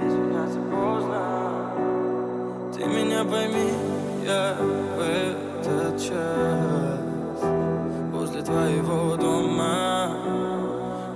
[0.00, 1.20] Извиняться поздно.
[2.74, 3.70] Ты меня пойми,
[4.24, 4.56] я
[4.96, 7.04] в этот час
[8.12, 10.16] Возле твоего дома.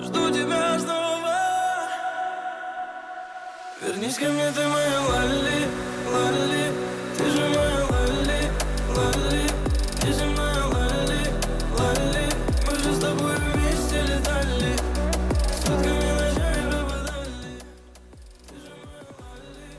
[0.01, 1.37] Жду тебя снова.
[3.83, 5.61] Вернись ко мне, ты моя лали,
[6.13, 6.58] лали.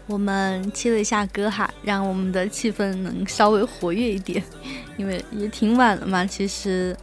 [0.10, 4.44] 我们切了一下歌哈，让我们的气氛能稍微活跃一点，
[4.98, 6.26] 因为也挺晚了嘛。
[6.26, 6.98] 其实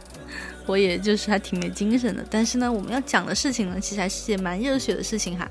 [0.65, 5.49] 我也就是还挺没精神的，但是呢，我们要讲的事情呢，其实还是些蛮热血的事情哈。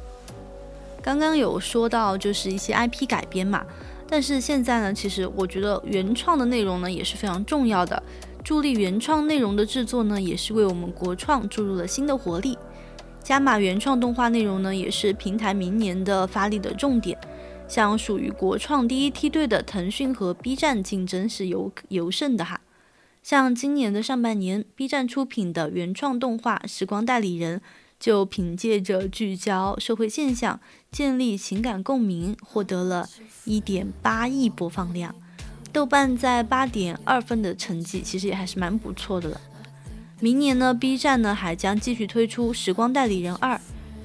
[1.03, 3.65] 刚刚有说到就是一些 IP 改编嘛，
[4.07, 8.03] 但是现在呢，其实我觉得原创的内容呢也是非常重要的，
[8.45, 12.59] 助力原创内容的制作呢，也是为我们国创注入了新的活力。
[13.23, 17.19] 加码原创动画内容呢，也是平台明年的发力的重点。
[17.69, 22.61] 像属于国创第一梯队的腾讯和 B 站竞争是尤尤甚的哈。
[23.23, 27.59] 像今年的上半年，B 站出品的原创动画《时光代理人》
[27.99, 30.61] 就凭借着聚焦社会现象、
[30.93, 33.09] 建立情感共鸣，获得了
[33.45, 35.13] 一点八亿播放量。
[35.73, 39.41] 豆瓣在八点二分的成绩，其实也还是蛮不错的了。
[40.21, 43.57] 明年呢，B 站呢还将继续推出《时光代理人二》。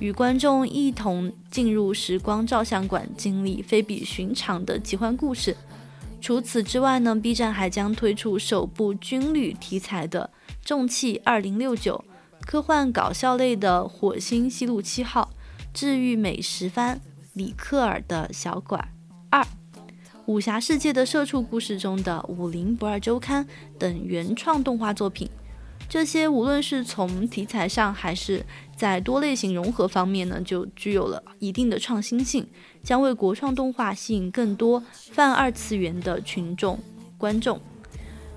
[0.02, 5.56] 与观众一同进入时光照相馆，经历非比寻常的奇幻故事。
[6.20, 10.32] 除此之外呢，B 站还将推出首部军旅题材的
[10.68, 12.04] 《重器二零六九》，
[12.47, 15.30] 科幻搞笑类的《火星西路七号》，
[15.72, 16.97] 治愈美食番
[17.34, 18.89] 《里克尔的小馆
[19.30, 19.43] 二》，
[20.26, 23.45] 武侠世界的社畜故事中的《武林不二周刊》
[23.78, 25.30] 等原创动画作品。
[25.91, 28.45] 这些无论是从题材上，还是
[28.77, 32.47] 在多类型融合方面呢，就具有了一定的创新性，
[32.81, 34.81] 将为国创动画吸引更多
[35.11, 36.79] 泛二次元的群众
[37.17, 37.59] 观众。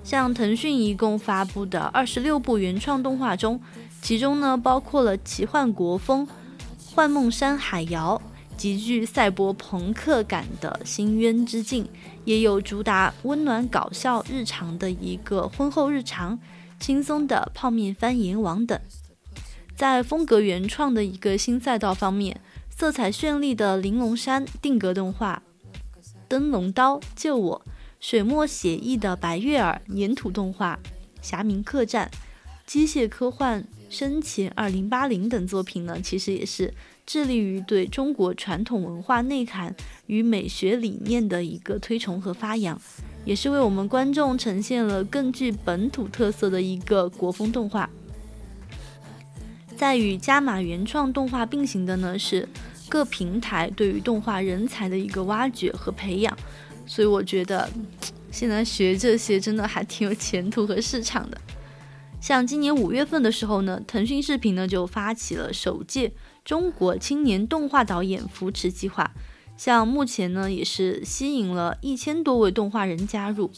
[0.03, 3.61] 像腾讯一共发布的二十六部原创动画中，
[4.01, 6.27] 其中呢包括了奇幻国风
[6.93, 8.21] 《幻梦山海谣》，
[8.57, 11.85] 极具赛博朋克感的《深渊之境》，
[12.25, 16.37] 也有主打温暖搞笑日常的一个婚后日常。
[16.85, 18.79] 轻松的泡面翻阎王等，
[19.75, 25.41] 在风格原创的一个新赛道方面，色彩绚丽的玲珑山定格动画
[26.27, 27.65] 《灯笼刀救我》，
[27.99, 30.79] 水墨写意的白月儿粘土动画
[31.27, 32.11] 《侠名客栈》，
[32.67, 36.71] 机械科幻深潜二零八零等作品呢，其实也是
[37.03, 39.75] 致力于对中国传统文化内涵
[40.05, 42.79] 与美学理念的一个推崇和发扬。
[43.25, 47.89] 也是为我们观众呈现了更具本土特色的一个国风动画。
[49.75, 52.47] 在与加码原创动画并行的呢，是
[52.87, 56.37] 各平台对于动画人才的一个挖掘和培养。
[56.85, 57.67] 所以我觉得，
[58.31, 61.37] 现在学这些真的还挺有前途和市场的。
[62.21, 66.13] 像今年五月份的时候呢，腾讯视频呢就发起了首届
[66.43, 69.11] 中国青年动画导演扶持计划。
[69.57, 73.51] 像目前呢，也是吸引了一千多位动画人加入。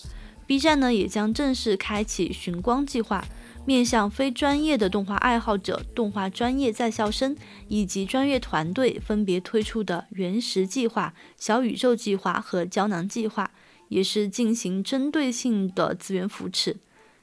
[0.46, 3.26] B 站呢，也将正式开启寻光计划，
[3.66, 7.36] 面向非专业的动画爱好者、动画专业在校生
[7.68, 13.52] 以及专业团队分别推出的原石计划、小宇宙计划和胶囊计划，
[13.90, 16.78] 也是进行针对性的资源扶持。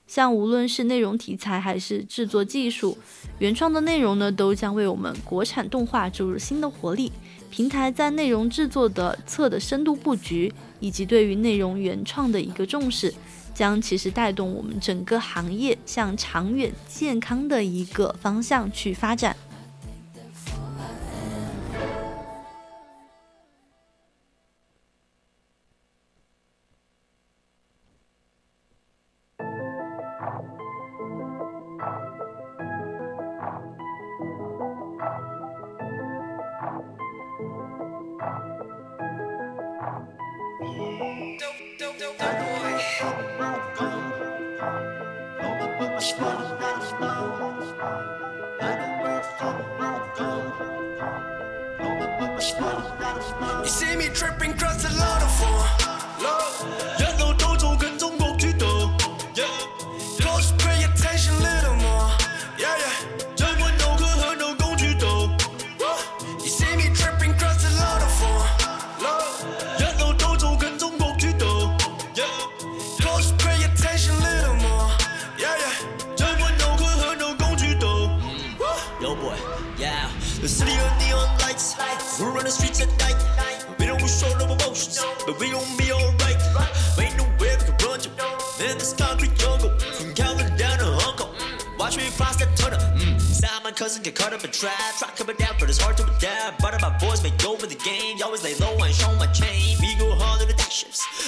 [0.07, 2.99] 像无论是内容题材还是制作技术，
[3.39, 7.11] 原创的内容呢，都将为我们国产动画注入新的活力。
[7.55, 13.15] 平台在内容制作的侧的深度布局，以及对于内容原创的一个重视，
[13.55, 19.37] 将其实带动我们整个行业向长远健康的一个方向去发展。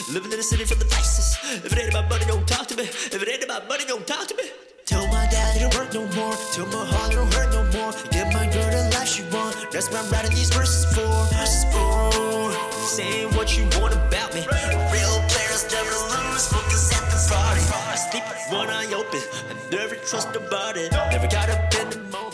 [0.09, 1.37] Living in the city for the vices.
[1.65, 2.85] If it ain't about money, don't talk to me.
[2.85, 4.45] If it ain't about money, don't talk to me.
[4.85, 6.37] Tell my dad it don't work no more.
[6.55, 7.91] Tell my heart it don't hurt no more.
[8.15, 9.57] Get my girl the life she want.
[9.73, 11.11] That's what I'm writing these verses for.
[11.35, 12.07] Verses for.
[12.87, 14.47] saying what you want about me.
[14.95, 17.63] Real players never lose, focus at the party.
[17.91, 20.89] I sleep with one eye open, I never trust nobody.
[21.11, 22.26] Never got up in the moment,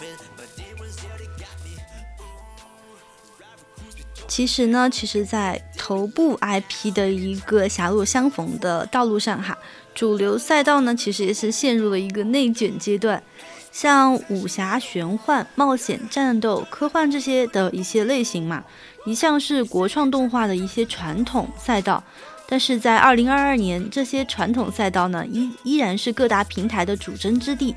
[4.29, 9.57] 其实呢，其实，在头部 IP 的一个狭路相逢的道路上，哈，
[9.95, 13.23] 主流赛道呢，其实也是陷入了一个内卷阶段。
[13.70, 18.62] 像武侠、玄幻、冒险、战斗、科幻这些的一些类型嘛，
[19.07, 22.03] 一向是国创动画的一些传统赛道。
[22.47, 27.75] 但是在二零二二年，这些传统赛道呢，依依然是各大平台的主争之地。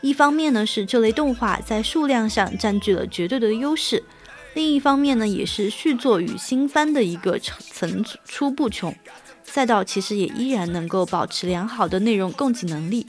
[0.00, 3.98] 一方面呢，是这类动画在数量上占据了绝对的优势；
[4.54, 8.94] 另一方面呢，也是续作与新番的一个层层出不穷。
[9.44, 13.06] 赛道其实也依然能够保持良好的内容供给能力。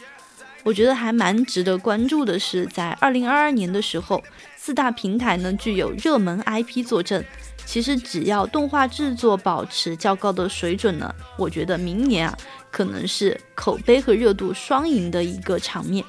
[0.64, 4.24] 我觉得还蛮值得关注的是，在二零二二年的时候，
[4.56, 7.24] 四大平台呢具有热门 IP 作证。
[7.66, 12.38] 其实只要动画制作保持较高的水准呢，我觉得明年啊
[12.72, 16.04] 可能是口碑和热度双赢的一个场面。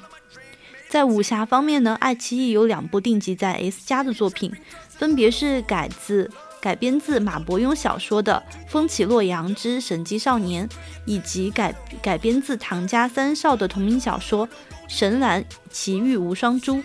[0.89, 4.53] 在武侠方面呢，爱奇艺有两部定级在 S 加的作品，
[4.97, 6.29] 分别是改自
[6.61, 10.67] 改编自马伯庸小说的《风起洛阳之神机少年》，
[11.05, 14.47] 以及改改编自唐家三少的同名小说
[14.87, 16.77] 《神兰奇遇无双珠》。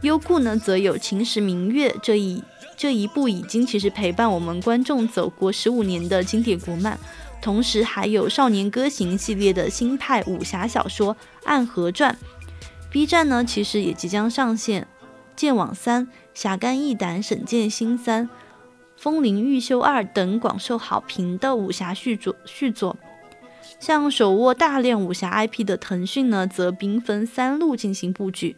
[0.00, 2.42] 优酷呢，则有《秦时明月》这一
[2.76, 6.98] 这一部已经其实陪伴我们观众走过十五年的经典国漫，
[7.42, 11.14] 同时还有《少年歌行》系列的新派武侠小说
[11.44, 12.12] 《暗河传》。
[12.90, 14.82] B 站呢，其实也即将上线
[15.34, 16.06] 《剑网三》
[16.36, 18.24] 《侠肝义胆沈剑心三》
[18.94, 22.98] 《风铃玉秀二》等广受好评的武侠续作续作。
[23.80, 28.54] 像手握大量武侠 IP 的腾讯呢，则兵分三路进行布局。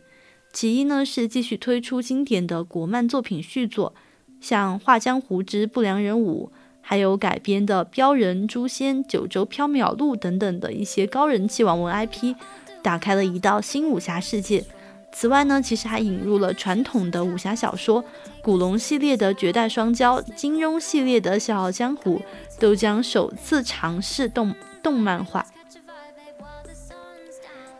[0.53, 3.95] 其一呢，是继续推出经典的国漫作品续作，
[4.41, 6.51] 像《画江湖之不良人五》，
[6.81, 12.35] 还有改编的《镖人诛仙》《九州缥缈录》等等的一些高人气网文 IP。
[12.83, 14.65] 打开了一道新武侠世界。
[15.21, 18.05] 此外呢，其实还引入了传统的武侠小说，
[18.41, 22.21] 古龙系列的《绝代双骄》，金庸系列的《笑傲江湖》
[22.61, 25.45] 都将首次尝试动动漫化。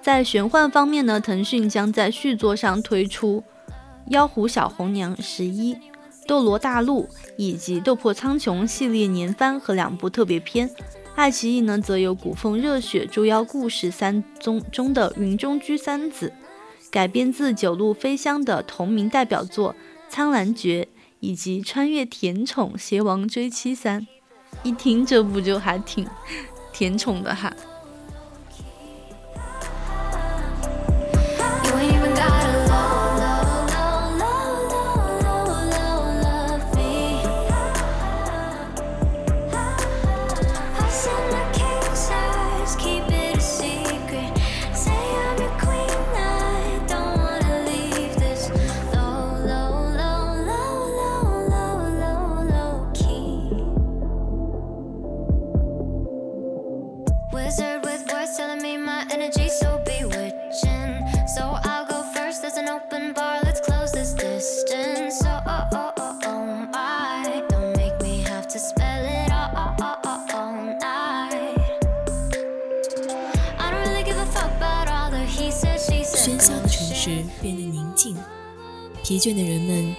[0.03, 3.45] 在玄幻方面呢，腾讯将在续作上推出
[4.09, 5.75] 《妖狐小红娘十一》
[6.27, 7.05] 《斗罗大陆》
[7.37, 10.69] 以及《斗破苍穹》系列年番和两部特别篇。
[11.15, 16.33] 爱奇艺呢，则有《古风热血捉妖故事三宗》中的云中居三子，
[16.91, 19.73] 改编自九路飞香的同名代表作
[20.09, 20.89] 《苍兰诀》，
[21.21, 24.03] 以及《穿越甜宠邪王追妻三》。
[24.63, 26.07] 一听这部就还挺
[26.73, 27.53] 甜宠的哈。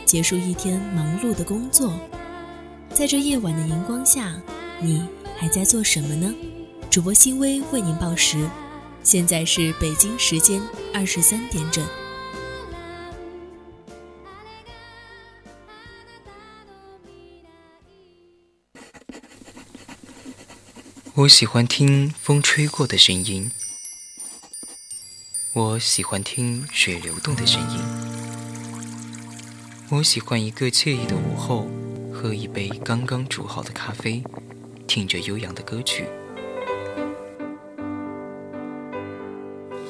[0.10, 1.93] 结束一天忙碌的工作。
[2.91, 4.41] 在这夜晚的荧光下，
[4.82, 5.07] 你
[5.38, 6.34] 还在做什么呢？
[6.89, 8.49] 主播新微为您报时，
[9.03, 10.60] 现在是北京时间
[10.95, 11.86] 二十三点整。
[21.14, 23.51] 我喜欢听风吹过的声音，
[25.53, 28.18] 我喜欢听水流动的声音，
[29.91, 31.67] 我喜欢一个惬意的午后，
[32.13, 34.23] 喝一杯刚刚煮好的咖啡，
[34.85, 36.05] 听着悠扬的歌曲。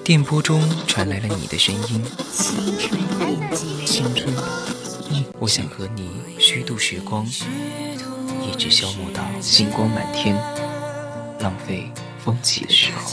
[0.01, 2.01] 电波中传来了你的声音，
[3.85, 4.33] 青春，
[5.37, 7.27] 我想和你虚度时光，
[8.41, 10.33] 一直消磨到星光满天，
[11.41, 11.91] 浪费
[12.23, 13.11] 风起的时候。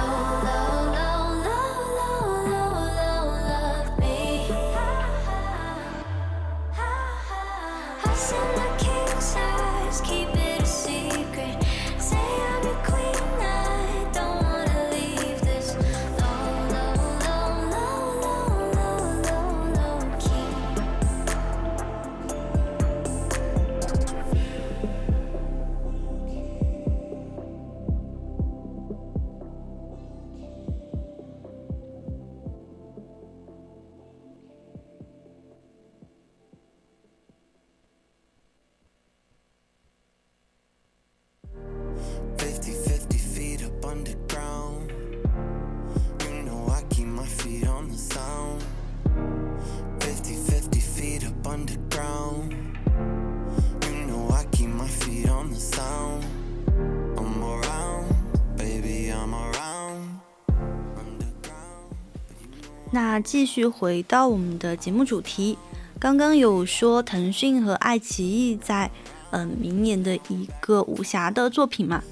[63.21, 65.57] 继续回到我们的节目主题，
[65.99, 68.91] 刚刚有说腾讯和爱奇艺在
[69.31, 72.03] 嗯明年的一个武侠的作品嘛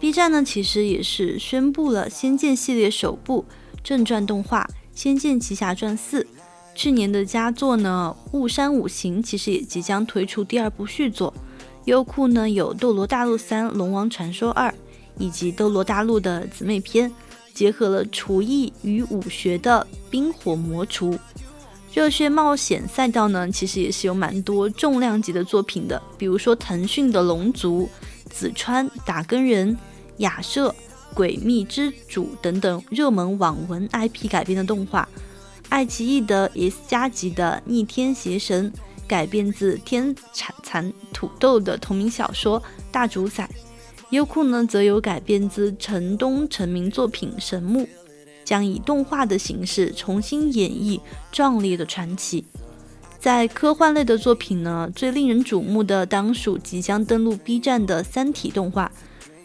[0.00, 3.44] ，B 站呢其实也是宣布了《仙剑》系列首部
[3.82, 6.22] 正传动画《仙剑奇侠传四》，
[6.74, 11.32] 去年的佳作呢《雾山五行》其实也即将推出第二部续作，
[11.84, 14.68] 优酷呢有《斗罗大陆三：龙王传说二》
[15.18, 17.12] 以及《斗罗大陆》的姊妹篇。
[17.58, 21.18] 结合了厨艺与武学的冰火魔厨，
[21.92, 27.90] 热血冒险赛道呢，其实也是有蛮多重量级的作品的，比如说腾讯的《龙族》、
[28.32, 29.76] 紫川打更人、
[30.18, 30.72] 亚瑟、
[31.16, 35.08] 诡秘之主等等热门网文 IP 改编的动画，
[35.68, 38.70] 爱奇艺的 S 加级的《逆天邪神》
[39.08, 42.60] 改编自天蚕蚕土豆的同名小说
[42.92, 43.50] 《大主宰》。
[44.10, 47.80] 优酷呢，则有改编自陈东成名作品《神木》，
[48.42, 50.98] 将以动画的形式重新演绎
[51.30, 52.46] 壮烈的传奇。
[53.20, 58.90] 在科幻类的作品呢，最令人瞩目的当属即将登陆 B 站的《三体》动画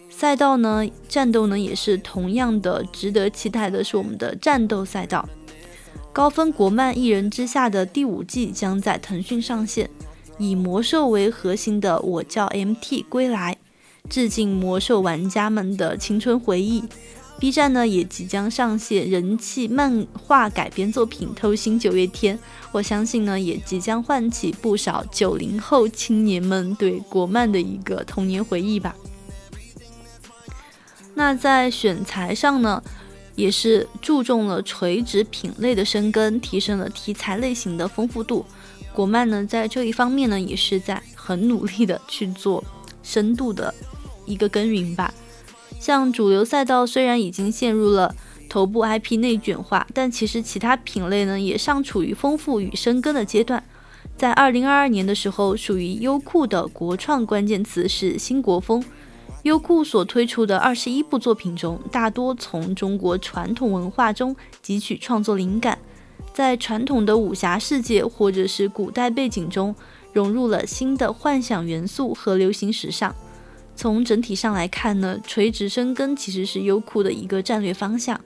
[0.09, 5.27] 赛道呢，战斗呢也是同样的值得期待的，是我们的战斗赛道。
[6.13, 9.89] 高分国漫《一人之下》的第五季将在腾讯上线，
[10.37, 13.57] 以魔兽为核心的《我叫 MT 归来》。
[14.09, 16.83] 致敬魔兽玩家们的青春回忆
[17.39, 22.37] ，B 站呢也即将上线人气漫画改编作品《偷心九月天》，
[22.71, 28.95] 我相信呢也即将唤起不少九零后青年们对国漫的一个童年回忆吧。
[31.15, 32.83] 那在选材上呢，
[33.35, 38.45] 也是注重了垂直品类的深耕，提升了题材类型的丰富度。
[38.93, 42.63] 国漫呢在这一方面呢也是在很努力的去做
[43.01, 43.73] 深度的。
[44.25, 45.13] 一个耕耘吧，
[45.79, 48.15] 像主流赛道虽然已经陷入了
[48.49, 53.63] 头部 IP 内卷化，但其实其他品类呢也尚处于丰富与深耕的阶段。
[54.15, 58.83] 在二零二二年的时候，属于优酷的国创关键词是新国风。
[59.43, 65.77] 优酷所推出的二十一部作品中，大多从中国传统文化中汲取创作灵感，
[66.33, 69.75] 在传统的武侠世界或者是古代背景中
[70.13, 73.13] 融入了新的幻想元素和流行时尚。
[73.75, 78.19] 从整体上来看呢，垂直深耕其实是优酷的一个战略方向，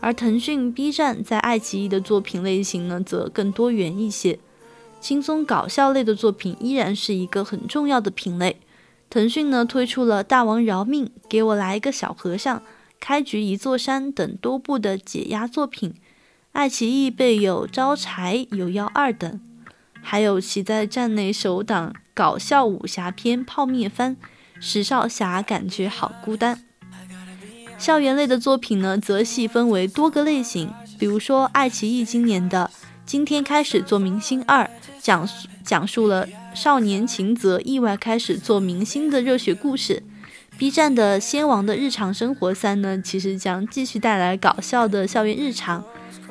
[0.00, 4.38] 而腾讯、B 站在爱奇艺的作品类型呢，则更多元一些。
[4.98, 8.56] 轻松搞笑类的作品依然是一个很重要的品类。
[9.08, 12.58] 腾讯呢推出了《大王饶命》、《给我来一个小和尚》、
[12.98, 15.94] 《开局一座山》等多部的解压作品，
[16.52, 19.40] 爱奇艺备有《招财有妖二》等，
[20.02, 24.16] 还有其在站内首档搞笑武侠片《泡面番》。
[24.60, 26.60] 石少侠感觉好孤单。
[27.78, 32.70] 校园类的作品呢，则细分为多个类型，比如说爱奇艺今年的
[33.04, 34.64] 《今天开始做明星二》，
[35.00, 40.02] 讲述讲述了少年秦泽意外开始做明星的热血故事。
[40.56, 45.84] B 站的《仙王的日常生活三》呢，其实将继续带来搞笑的校园日常。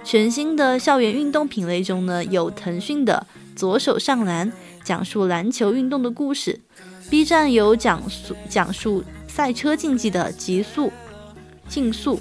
[0.03, 4.51] 全新的校园运动品类中呢，有腾讯的《左手上篮》，
[4.83, 6.61] 讲述篮球运动的故事。
[7.09, 10.91] B 站有讲述讲述赛车竞技的极速
[11.67, 12.19] 竞速，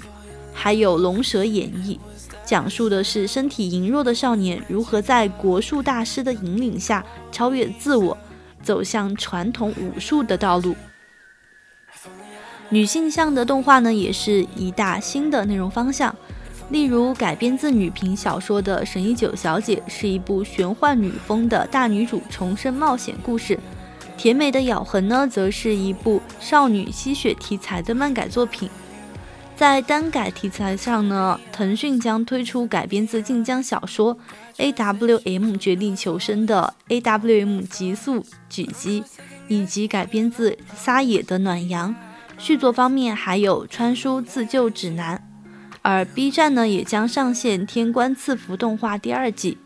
[0.53, 1.99] 还有《龙蛇演义》，
[2.45, 8.17] 讲述的是身体羸弱的少年如何在国术大师的引领下超越自我，
[8.61, 10.75] 走向传统武术的道路。
[12.69, 16.15] 女性向的动画呢，也是一大新的内容方向，
[16.69, 23.59] 例如改编自女频小说的《神医九小姐》是一部玄幻女风的大女主重生冒险故事。
[24.17, 28.69] 甜美的咬痕呢，则是一部少女吸血题材的漫改作品。
[29.55, 34.15] 在单改题材上呢，腾讯将推出改编自晋江小说
[34.57, 39.01] 《A W M 绝地求生》的《A W M 极速狙击》，
[39.47, 41.91] 以及改编自撒野的《暖阳》。
[42.37, 45.17] 续作方面还有《穿书自救指南》，
[45.81, 49.57] 而 B 站呢也将上线《天官赐福》动画第二季，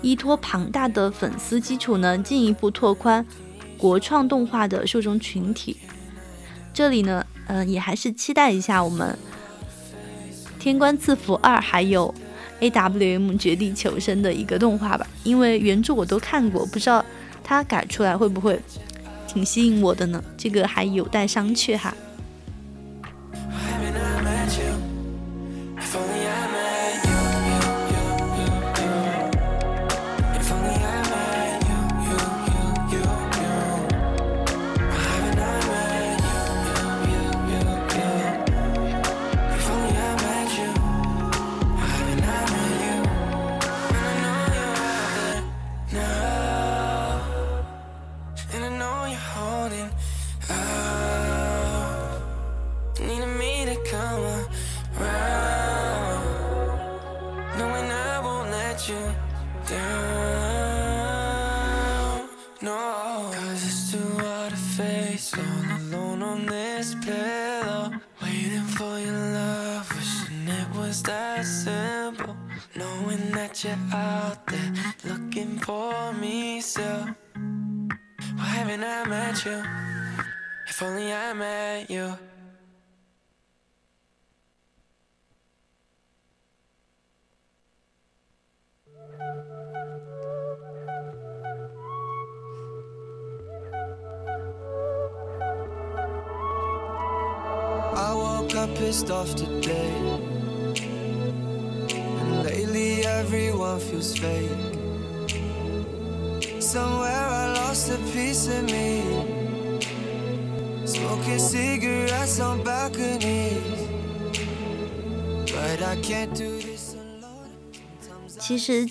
[0.00, 3.26] 依托庞大的粉丝基础呢，进一步拓宽
[3.84, 5.76] 国创动画的受众群体。
[6.72, 9.14] 这里呢，嗯，也还是期待一下我们。
[10.58, 12.08] 《天官赐福二》还有
[12.60, 17.04] 《A W M 绝地求生》的一个动画吧，因为原著我都看过，不知道
[17.42, 18.58] 它改出来会不会
[19.28, 20.24] 挺吸引我的呢？
[20.38, 21.94] 这个还有待商榷哈。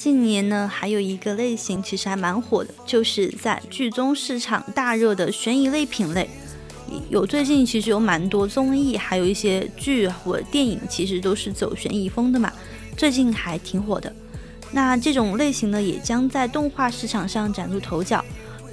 [0.03, 6.29] 近年呢，还有一个类型其实还蛮火的，就是在剧中市场大热的悬疑类品类。
[7.09, 12.51] 有最近其实有蛮多综艺，还有一些剧或电影，其实都是走悬疑风的嘛，
[12.97, 14.13] 最近还挺火的。
[14.73, 18.21] 那这种类型呢，也将在动画市场上崭露头角。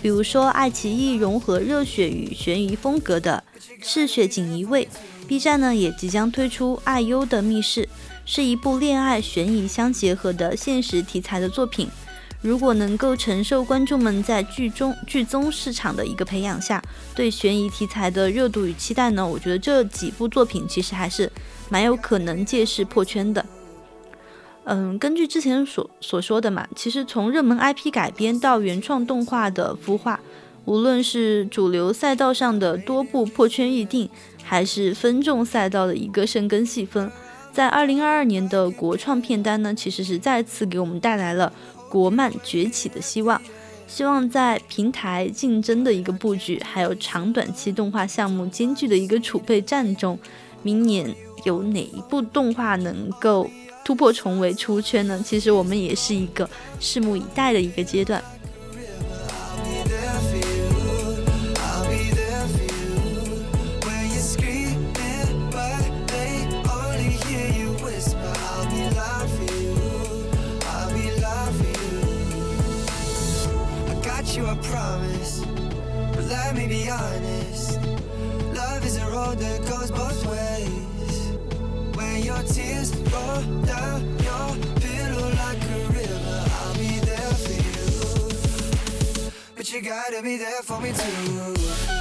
[0.02, 3.44] 比如说，爱奇艺融合热血与悬疑风格的
[3.80, 4.84] 《赤血锦衣卫》
[5.28, 7.84] ，B 站呢也即将推出《爱优的密室》，
[8.32, 11.88] 是一部恋爱悬疑相结合的现实题材的作品。
[12.40, 16.80] 如果能够承受观众们在剧中剧综市场的一个培养下
[17.12, 21.28] 对悬疑题材的热度与期待呢，我觉得这几部作品其实还是
[21.68, 23.44] 蛮有可能借势破圈的。
[24.62, 30.20] 嗯，根据之前所所说的嘛，其实从热门 IP 改编到原创动画的孵化，
[30.66, 34.08] 无论是主流赛道上的多部破圈预定，
[34.44, 37.10] 还是分众赛道的一个深耕细分，
[37.52, 41.52] 在二零二二年的国创片单呢，其实是再次给我们带来了。
[41.88, 43.42] 国漫崛起的希望，
[43.88, 50.16] 希望在平台竞争的一个布局，还有长短期动画项目兼具的一个储备战中，
[50.62, 51.12] 明年
[51.44, 53.50] 有哪一部动画能够
[53.84, 55.20] 突破重围出圈呢？
[55.26, 56.48] 其实我们也是一个
[56.80, 58.22] 拭目以待的一个阶段。
[76.90, 77.80] Honest.
[78.54, 81.30] Love is a road that goes both ways.
[81.96, 89.30] When your tears roll down your pillow like a river, I'll be there for you.
[89.56, 91.99] But you gotta be there for me too.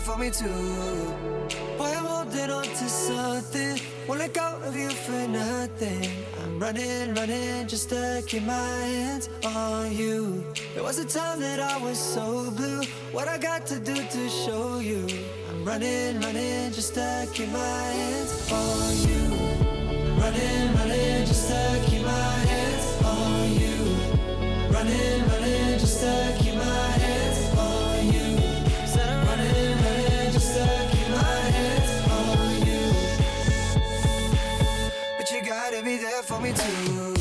[0.00, 0.46] For me too.
[1.78, 3.80] Boy, I'm holding on to something.
[4.06, 6.10] Won't let go of you for nothing.
[6.42, 10.44] I'm running, running just to keep my hands on you.
[10.74, 12.82] There was a time that I was so blue.
[13.12, 15.06] What I got to do to show you?
[15.50, 19.22] I'm running, running just to keep my hands on you.
[20.20, 23.76] Running, running just to keep my hands on you.
[24.72, 26.55] Running, running just to keep
[36.36, 37.14] for me too.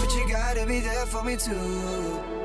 [0.00, 2.37] But you gotta be there for me too.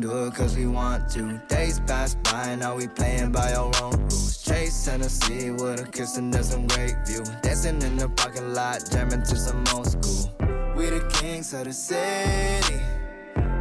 [0.00, 1.40] Do it cause we want to.
[1.48, 4.42] Days pass by, and now we playing by our own rules.
[4.42, 7.22] Chase Tennessee with a kiss and there's some great view.
[7.42, 10.34] Dancing in the parking lot, jamming to some old school.
[10.74, 12.80] We the kings of the city.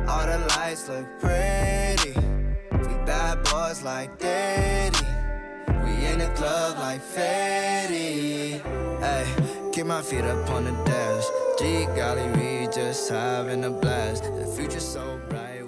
[0.07, 2.13] All the lights look pretty.
[2.71, 5.05] We bad boys like Diddy.
[5.83, 8.61] We in the club like Fetty.
[8.99, 9.25] Hey,
[9.73, 11.25] keep my feet up on the dash.
[11.59, 14.23] G golly, we just having a blast.
[14.23, 15.60] The future's so bright,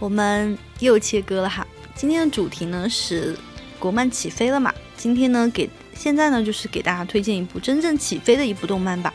[0.00, 1.64] 我们又切割了哈。
[1.94, 3.36] 今天的主题呢是
[3.78, 4.72] 国漫起飞了嘛？
[4.96, 9.12] 今天呢给现在呢就是给大家推荐一部真正起飞的一部动漫吧。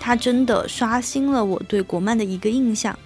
[0.00, 2.98] 它真的刷新了我对国漫的一个印象。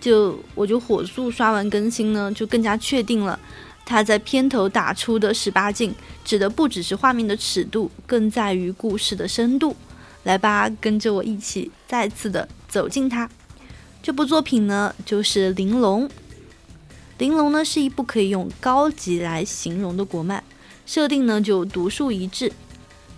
[0.00, 3.38] 就我就火速刷完更新呢，就更加确定了
[3.84, 5.92] 它在片头打出的十八禁，
[6.24, 9.74] 指的不只是画面的尺度，更在于故事的深度。
[10.22, 13.28] 来吧，跟着我一起再次的走进它。
[14.02, 16.08] 这部作品呢就是《玲珑》。
[17.18, 20.42] 《玲珑》呢是一部可以用高级来形容的国漫，
[20.84, 22.52] 设定呢就独树一帜。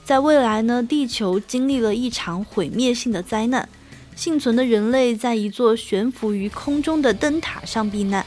[0.05, 3.69] 在未来呢，地球经历了一场毁灭性的灾难，
[4.15, 8.25] 幸存的人类在一座悬浮于空中的灯塔上避难，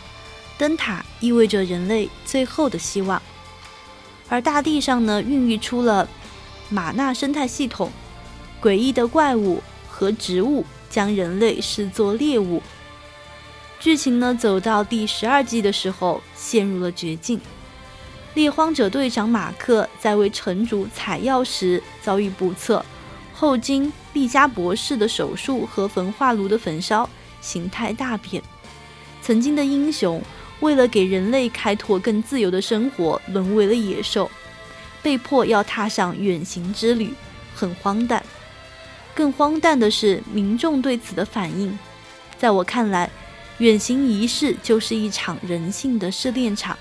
[0.58, 3.22] 灯塔意味着人类最后的希望。
[4.28, 6.10] 而大地上呢，孕育出了
[6.70, 7.92] 马纳生态系统，
[8.62, 12.62] 诡异的怪物和植物将人类视作猎物。
[13.80, 17.40] 剧情呢，走到第十二季的时候，陷入了绝境。
[18.34, 22.86] 猎荒者队长马克在为城主采药时遭遇不测，
[23.34, 28.44] 后经利加博士的手术和焚化炉的焚烧，形态大变。
[29.22, 30.22] 曾经的英雄，
[30.60, 34.30] 为了给人类开拓更自由的生活，沦为了野兽，
[35.02, 37.14] 被迫要踏上远行之旅，
[37.56, 38.22] 很荒诞。
[39.16, 41.78] 更荒诞的是民众对此的反应。
[42.38, 43.10] 在我看来，
[43.60, 46.78] 远行仪式就是一场人性的试炼场。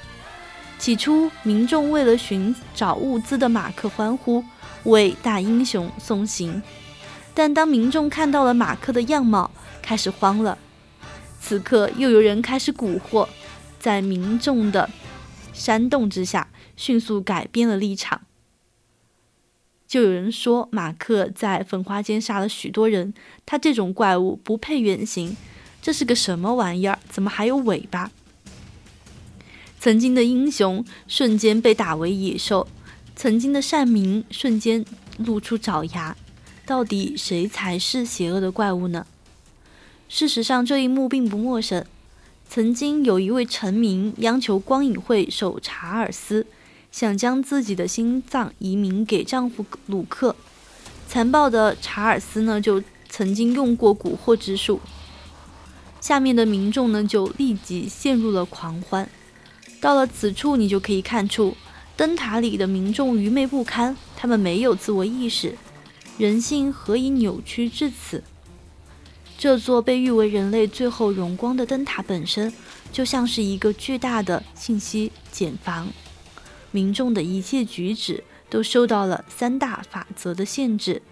[0.78, 4.44] 起初，民众为了寻找物资的马克欢呼，
[4.84, 6.62] 为大英雄送行。
[7.34, 9.50] 但当民众看到了马克的样貌，
[9.82, 10.56] 开始慌了。
[11.40, 13.28] 此刻，又有人开始蛊惑，
[13.80, 14.88] 在民众的
[15.52, 18.22] 煽动之下，迅速改变了立场。
[19.88, 23.14] 就有人说，马克在焚化间杀了许多人，
[23.44, 25.36] 他这种怪物不配远行。
[25.88, 26.98] 这是个什么玩意儿？
[27.08, 28.10] 怎么还有尾巴？
[29.80, 32.68] 曾经的英雄瞬间被打为野兽，
[33.16, 34.84] 曾经的善民瞬间
[35.16, 36.14] 露出爪牙。
[36.66, 39.06] 到底谁才是邪恶的怪物呢？
[40.10, 41.82] 事实上，这一幕并不陌生。
[42.50, 46.46] 曾经有一位臣民央求光影会首查尔斯，
[46.92, 50.36] 想将自己的心脏移民给丈夫鲁克。
[51.06, 54.78] 残暴的查尔斯呢，就曾经用过蛊惑之术。
[56.00, 59.08] 下面的民众呢，就立即陷入了狂欢。
[59.80, 61.56] 到了此处，你就可以看出，
[61.96, 65.56] 灯塔里的民众愚昧不堪，他们没有自我意识，
[66.18, 68.22] 人性何以扭曲至此？
[69.36, 72.52] 这座被誉为人类最后荣光的灯塔本身，
[72.90, 75.88] 就像是一个巨大的信息茧房，
[76.72, 81.02] 民众的一切举止都受到了三大法则的限制。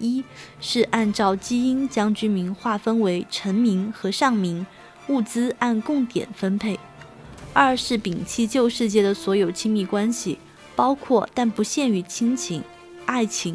[0.00, 0.24] 一
[0.60, 4.66] 是按照基因将居民划分为臣民和上民，
[5.08, 6.76] 物资按供点分配；
[7.52, 10.38] 二是摒弃旧世界的所有亲密关系，
[10.74, 12.64] 包括但不限于亲情、
[13.06, 13.54] 爱情；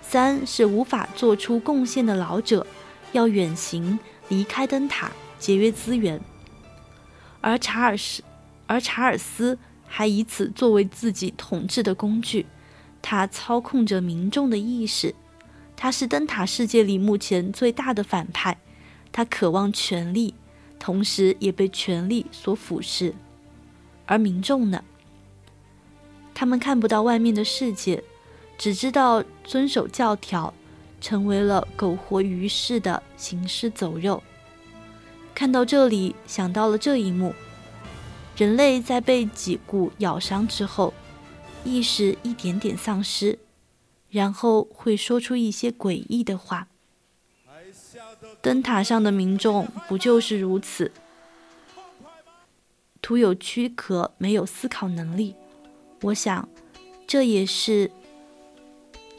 [0.00, 2.66] 三是无法做出贡献的老者
[3.12, 3.98] 要远行
[4.28, 6.20] 离开灯塔，节约资源。
[7.40, 8.22] 而查尔斯，
[8.66, 12.46] 而查尔斯还以此作为自己统治的工具。
[13.02, 15.14] 他操控着民众的意识，
[15.76, 18.58] 他是灯塔世界里目前最大的反派。
[19.12, 20.34] 他渴望权力，
[20.78, 23.12] 同时也被权力所腐蚀。
[24.06, 24.84] 而民众呢？
[26.34, 28.04] 他们看不到外面的世界，
[28.58, 30.52] 只知道遵守教条，
[31.00, 34.22] 成为了苟活于世的行尸走肉。
[35.34, 37.34] 看到这里，想到了这一幕：
[38.36, 40.92] 人类在被脊骨咬伤之后，
[41.64, 43.38] 意识一点点丧失，
[44.10, 46.68] 然后会说出一些诡异的话。
[48.40, 50.92] 灯塔上的民众不就是如此？
[53.02, 55.34] 徒有躯壳，没有思考能力。
[56.02, 56.48] 我想，
[57.06, 57.90] 这也是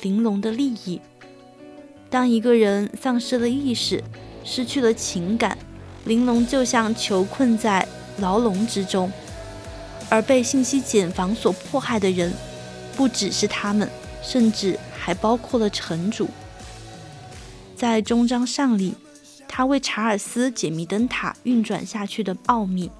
[0.02, 1.02] 玲珑的利益。
[2.10, 4.04] 当一个人丧失了意识，
[4.44, 5.58] 失去了情感，
[6.06, 7.88] 玲珑就像囚困在
[8.20, 9.12] 牢笼之中。
[10.10, 12.34] 而被信息茧房所迫害的人，
[12.96, 13.90] 不只是他们，
[14.28, 16.28] 甚至还包括了城主。
[17.78, 18.94] 在终章上里，
[19.48, 22.92] 他为查尔斯解密灯塔运转下去的奥秘，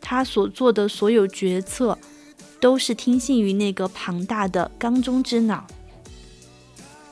[0.00, 1.98] 他所做的所有决策。
[2.58, 5.66] 都是听信于那个庞大的缸中之脑，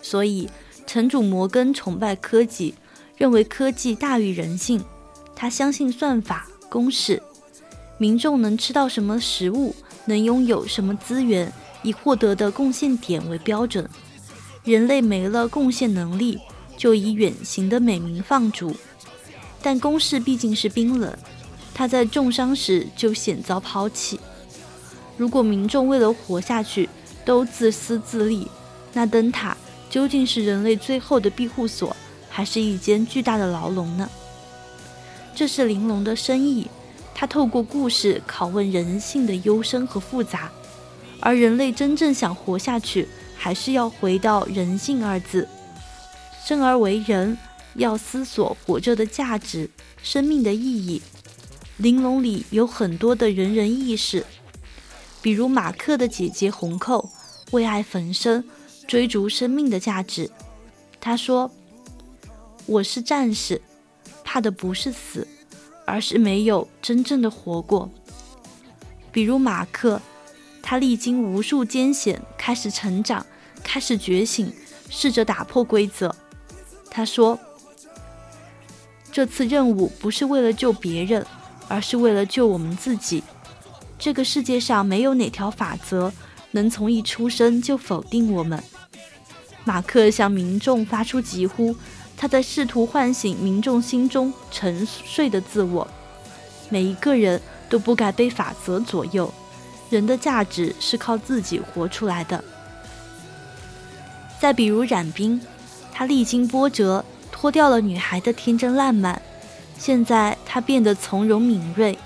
[0.01, 0.49] 所以
[0.87, 2.75] 城主摩根崇拜科技，
[3.19, 4.83] 认为科技大于人性。
[5.37, 7.23] 他相信算法公式，
[7.99, 9.77] 民众能吃到什么食物，
[10.07, 11.53] 能拥有什么资源，
[11.85, 13.89] 以获得的贡献点为标准。
[14.65, 16.40] 人类没了贡献能力，
[16.77, 18.74] 就以远行的美名放逐。
[19.62, 21.16] 但公式毕竟是冰冷，
[21.73, 24.19] 他在重伤时就险遭抛弃。
[25.16, 26.89] 如果民众为了活下去
[27.24, 28.48] 都自私自利，
[28.93, 29.56] 那灯塔
[29.89, 31.94] 究竟是人类最后的庇护所，
[32.28, 34.09] 还是一间巨大的牢笼呢？
[35.35, 36.69] 这是玲珑的深意，
[37.15, 40.51] 他透过故事拷问人性的幽深和复杂。
[41.25, 45.49] 而人类真正想活下去，还是要回到“人性”二字。
[46.45, 47.39] 生而为人，
[47.77, 49.71] 要思索活着的价值、
[50.03, 51.01] 生命的意义。
[51.79, 54.27] 玲珑里有很多的人人意识。
[55.23, 57.09] 比如马克的姐姐红扣
[57.53, 58.45] 为爱焚身，
[58.87, 60.31] 追逐生命的价值。
[61.01, 61.51] 他说
[62.67, 63.63] ：“我是战士，
[64.23, 65.27] 怕的不是死，
[65.87, 67.91] 而是没有真正的活过。”
[69.11, 70.03] 比如马克，
[70.66, 73.24] 他历经无数艰险，开始成长，
[73.62, 74.51] 开始觉醒，
[74.89, 76.16] 试着打破规则。
[76.91, 77.39] 他说
[79.12, 81.27] ：“这次任务不是为了救别人，
[81.69, 83.23] 而是为了救我们自己。”
[83.99, 86.11] 这个世界上没有哪条法则
[86.53, 88.65] 能从一出生就否定我们。
[89.65, 91.77] 马克向民众发出疾呼，
[92.16, 95.86] 他在试图唤醒民众心中沉睡的自我。
[96.70, 97.39] 每一个人
[97.69, 99.32] 都不该被法则左右，
[99.90, 102.43] 人的价值是靠自己活出来的。
[104.39, 105.40] 再比如冉冰，
[105.93, 109.20] 他历经波折，脱掉了女孩的天真烂漫，
[109.78, 111.98] 现在他变得从容敏锐。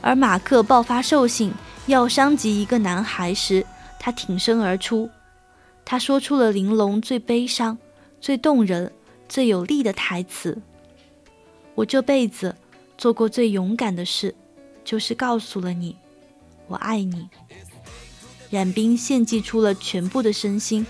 [0.00, 1.52] 而马克爆发兽性，
[1.86, 3.66] 要伤及一个男孩时，
[3.98, 5.10] 他挺身而出。
[5.84, 7.76] 他说出了玲珑最悲伤、
[8.20, 8.92] 最动人、
[9.28, 10.60] 最有力的台词
[11.74, 12.54] ：“我这辈子
[12.98, 14.34] 做过最勇敢的事，
[14.84, 15.96] 就是告诉了你，
[16.68, 17.28] 我爱你。”
[18.50, 20.86] 冉冰献祭出了全部的身心，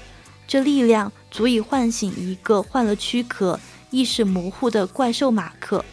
[0.47, 3.59] 这力量足以唤醒一个换了躯壳、
[3.90, 5.85] 意识模糊的怪兽马克。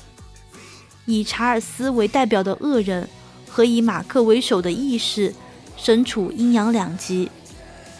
[1.06, 3.10] 以查尔斯为代表的恶人
[3.50, 5.34] 和以马克为首的意识，
[5.78, 7.30] 身处阴阳两极，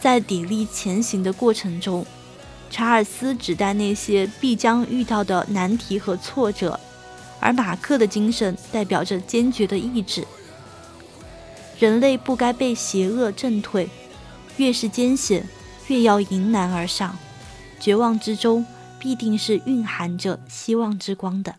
[0.02, 2.06] 在砥砺前行的过程中，
[2.70, 6.80] 查尔斯指代那些必将遇到的难题和挫折，
[7.40, 10.26] 而马克的精神代表着坚决的意志。
[11.84, 13.90] 人类不该被邪恶震退，
[14.56, 15.46] 越是艰险，
[15.90, 17.18] 越要迎难而上。
[17.78, 18.66] 绝望之中，
[18.98, 21.56] 必定是蕴含着希望之光的。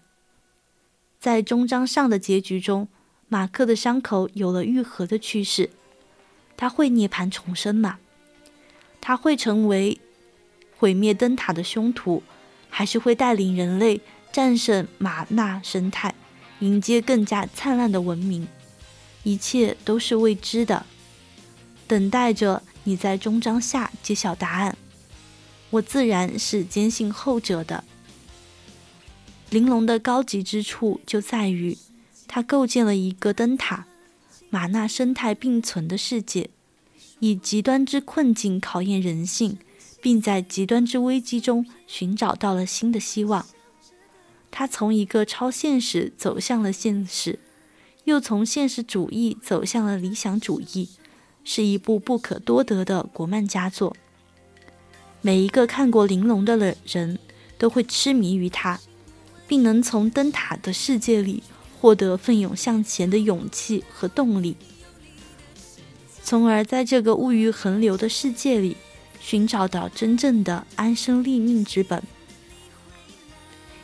[1.20, 2.88] 在终章上的结局中，
[3.28, 5.68] 马克的伤口有了愈合的趋势。
[6.56, 7.98] 他会涅槃重生吗？
[9.02, 10.00] 他会成为
[10.78, 12.22] 毁灭灯塔的凶徒，
[12.70, 14.00] 还是会带领人类
[14.32, 16.14] 战胜玛纳生态，
[16.60, 18.48] 迎接更加灿烂的文明？
[19.24, 20.86] 一切都是未知的，
[21.88, 24.76] 等待着你在终章下揭晓答案。
[25.70, 27.82] 我自然是坚信后者的。
[29.50, 31.76] 玲珑的高级之处就在于，
[32.28, 33.86] 它构建了一个灯塔，
[34.50, 36.50] 玛纳生态并存的世界，
[37.20, 39.58] 以极端之困境考验人性，
[40.02, 43.46] 并在极端之危机中寻找到了新的希望。
[44.50, 47.38] 他从一个超现实走向了现实，
[48.04, 50.88] 又从现实主义走向了理想主义，
[51.42, 53.96] 是一部不可多得的国漫佳作。
[55.22, 57.18] 每一个看过《玲珑》的人
[57.56, 58.78] 都会痴迷于它，
[59.48, 61.42] 并能从灯塔的世界里
[61.80, 64.56] 获得奋勇向前的勇气和动力，
[66.22, 68.76] 从而在这个物欲横流的世界里
[69.18, 72.02] 寻找到真正的安身立命之本。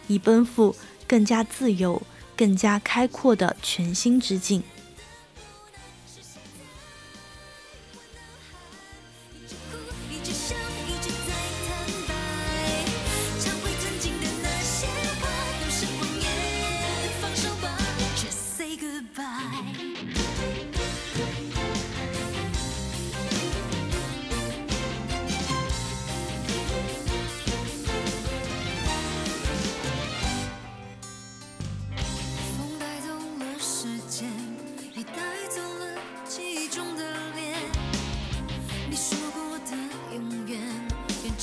[0.08, 0.76] 以奔赴
[1.06, 2.02] 更加自由、
[2.40, 4.62] 更加开阔的全新之境。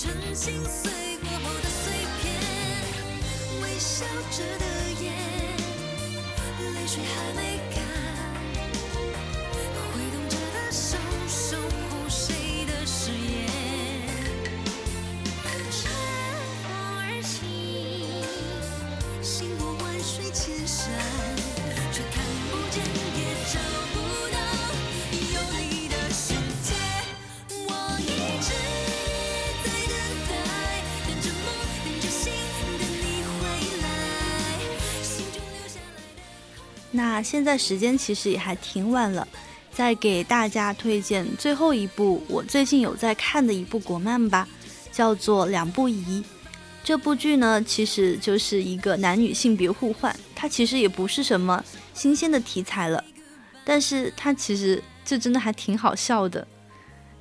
[0.07, 0.89] 曾心碎
[1.19, 2.33] 过后的碎片，
[3.61, 4.65] 微笑着的
[5.03, 5.05] 眼，
[6.73, 7.66] 泪水还没。
[36.97, 39.27] 那现在时间其实也还挺晚了，
[39.71, 44.47] 再给大家推荐最后一部我最近有在看的一部国漫吧，
[44.91, 46.19] 叫做《两不疑》。
[46.83, 51.63] 这部剧呢，其实就是一个男女性别互换，它其实也不是什么
[51.93, 53.03] 新鲜的题材了，
[53.63, 56.47] 但是它其实这真的还挺好笑的。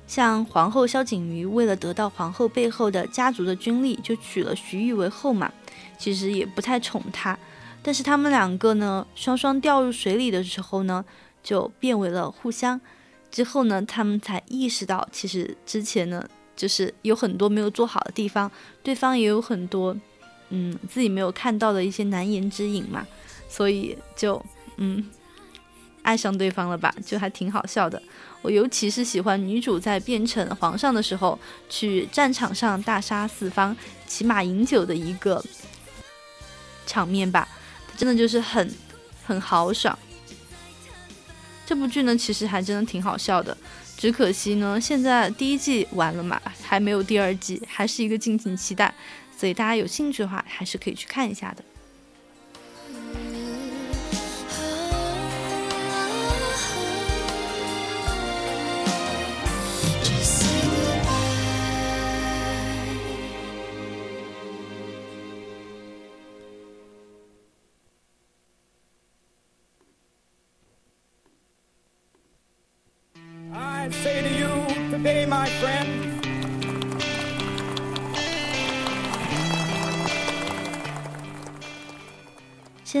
[0.07, 5.53] 像皇后萧景瑜为了得到皇后背后的家族的军力，就娶了徐玉为后嘛，
[5.99, 7.37] 其实也不太宠她。
[7.87, 11.05] 但是他们两个呢，双双掉入水里的时候呢，
[11.41, 12.81] 就变为了互相。
[13.31, 16.21] 之后呢，他们才意识到，其实之前呢，
[16.53, 18.51] 就是有很多没有做好的地方，
[18.83, 19.95] 对方也有很多，
[20.49, 23.07] 嗯，自己没有看到的一些难言之隐嘛。
[23.47, 24.45] 所以就，
[24.75, 25.09] 嗯，
[26.01, 28.03] 爱上对方了吧，就还挺好笑的。
[28.41, 31.39] 我尤其是喜欢女主在变成皇上的时候，
[31.69, 33.73] 去战场上大杀四方、
[34.05, 35.41] 骑马饮酒的一个
[36.85, 37.47] 场面吧。
[37.97, 38.73] 真的就是很
[39.25, 39.97] 很豪爽。
[41.65, 43.57] 这部剧呢，其实还真的挺好笑的，
[43.97, 48.93] 只可惜呢，现在第一季完了嘛，还没有第二季，还是一个敬请期待。
[49.37, 51.63] 所以大家有兴趣的话，还是可以去看一下的。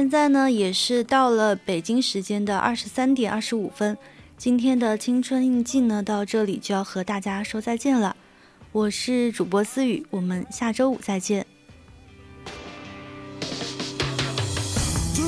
[0.07, 3.97] 现在呢，也是到了北京时间的二十三点二十五分。
[4.37, 8.15] 今天的青春印记呢，到这里就要和大家说再见了。
[8.71, 11.56] 我是主播思雨，我们下周五再见。